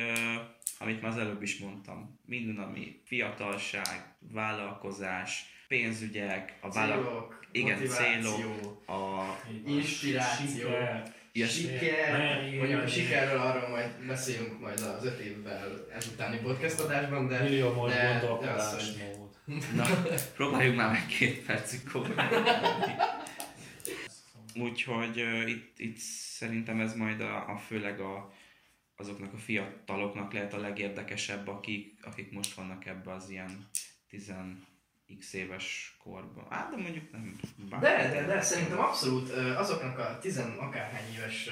[0.78, 8.90] amit már az előbb is mondtam, minden, ami fiatalság, vállalkozás, pénzügyek, a vállalkozás, igen, célok,
[8.90, 9.24] a
[9.66, 12.42] inspiráció, siker, ja, siker.
[12.58, 17.88] Mondjuk a sikerről arról majd beszélünk majd az öt évvel ezutáni podcast adásban, de, Millió
[17.88, 19.20] de az, hogy...
[19.76, 19.86] Na,
[20.36, 21.80] próbáljuk már meg két percig
[24.56, 28.34] Úgyhogy uh, itt, itt szerintem ez majd a, a főleg a,
[28.96, 33.70] azoknak a fiataloknak lehet a legérdekesebb, akik, akik most vannak ebbe az ilyen
[34.10, 34.34] 10
[35.20, 36.46] x éves korban.
[36.50, 37.40] Á, de mondjuk nem.
[37.80, 41.50] De, de, de, szerintem abszolút azoknak a tizen akárhány éves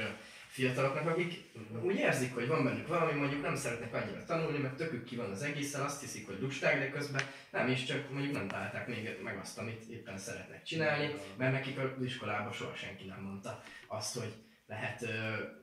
[0.47, 5.03] fiataloknak, akik úgy érzik, hogy van bennük valami, mondjuk nem szeretnek annyira tanulni, mert tökük
[5.03, 7.21] ki van az egészen, azt hiszik, hogy lusták, de közben
[7.51, 11.77] nem is, csak mondjuk nem találták még meg azt, amit éppen szeretnek csinálni, mert nekik
[11.79, 14.33] az iskolában soha senki nem mondta azt, hogy
[14.67, 15.05] lehet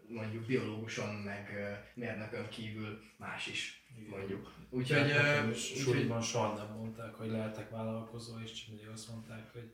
[0.09, 1.51] mondjuk biológuson, meg
[1.95, 4.53] mérnökön kívül más is, mondjuk.
[4.71, 5.13] Úgyhogy...
[5.55, 9.73] Suliban soha nem mondták, hogy lehetek vállalkozó, és csak mindig azt mondták, hogy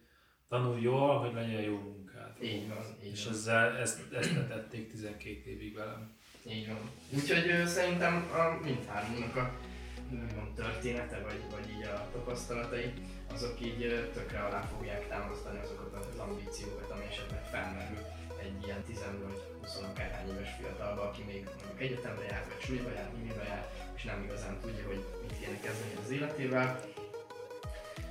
[0.49, 2.43] tanulj jól, hogy legyen jó munkád.
[2.43, 3.33] Így van, így És van.
[3.33, 6.11] ezzel, ezt, ezt tették 12 évig velem.
[6.49, 6.91] Így van.
[7.11, 9.70] Úgyhogy szerintem a mindhármunknak a
[10.12, 12.93] úgymond története, vagy, vagy így a tapasztalatai,
[13.35, 17.99] azok így tökre alá fogják támasztani azokat az ambíciókat, ami esetleg felmerül
[18.43, 22.90] egy ilyen 10 vagy 20 akárhány éves fiatalba, aki még mondjuk egyetemre jár, vagy suliba
[22.97, 23.64] jár, minibe jár,
[23.97, 26.80] és nem igazán tudja, hogy mit kéne kezdeni az életével.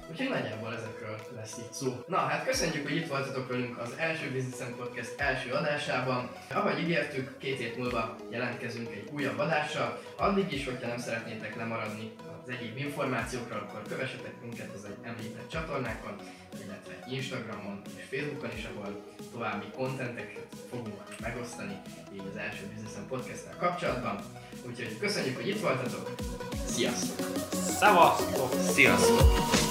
[0.09, 2.03] Úgyhogy nagyjából ezekről lesz itt szó.
[2.07, 6.31] Na hát köszönjük, hogy itt voltatok velünk az első Business Podcast első adásában.
[6.49, 9.99] Ahogy ígértük, két hét múlva jelentkezünk egy újabb adással.
[10.15, 12.11] Addig is, hogyha nem szeretnétek lemaradni
[12.43, 16.15] az egyéb információkra, akkor kövessetek minket az egy említett csatornákon,
[16.63, 21.81] illetve Instagramon és Facebookon is, ahol további kontenteket fogunk megosztani
[22.13, 24.19] így az első Business podcast kapcsolatban.
[24.67, 26.15] Úgyhogy köszönjük, hogy itt voltatok!
[26.65, 27.25] Sziasztok!
[27.53, 28.53] Szevasztok!
[28.61, 29.69] Sziasztok!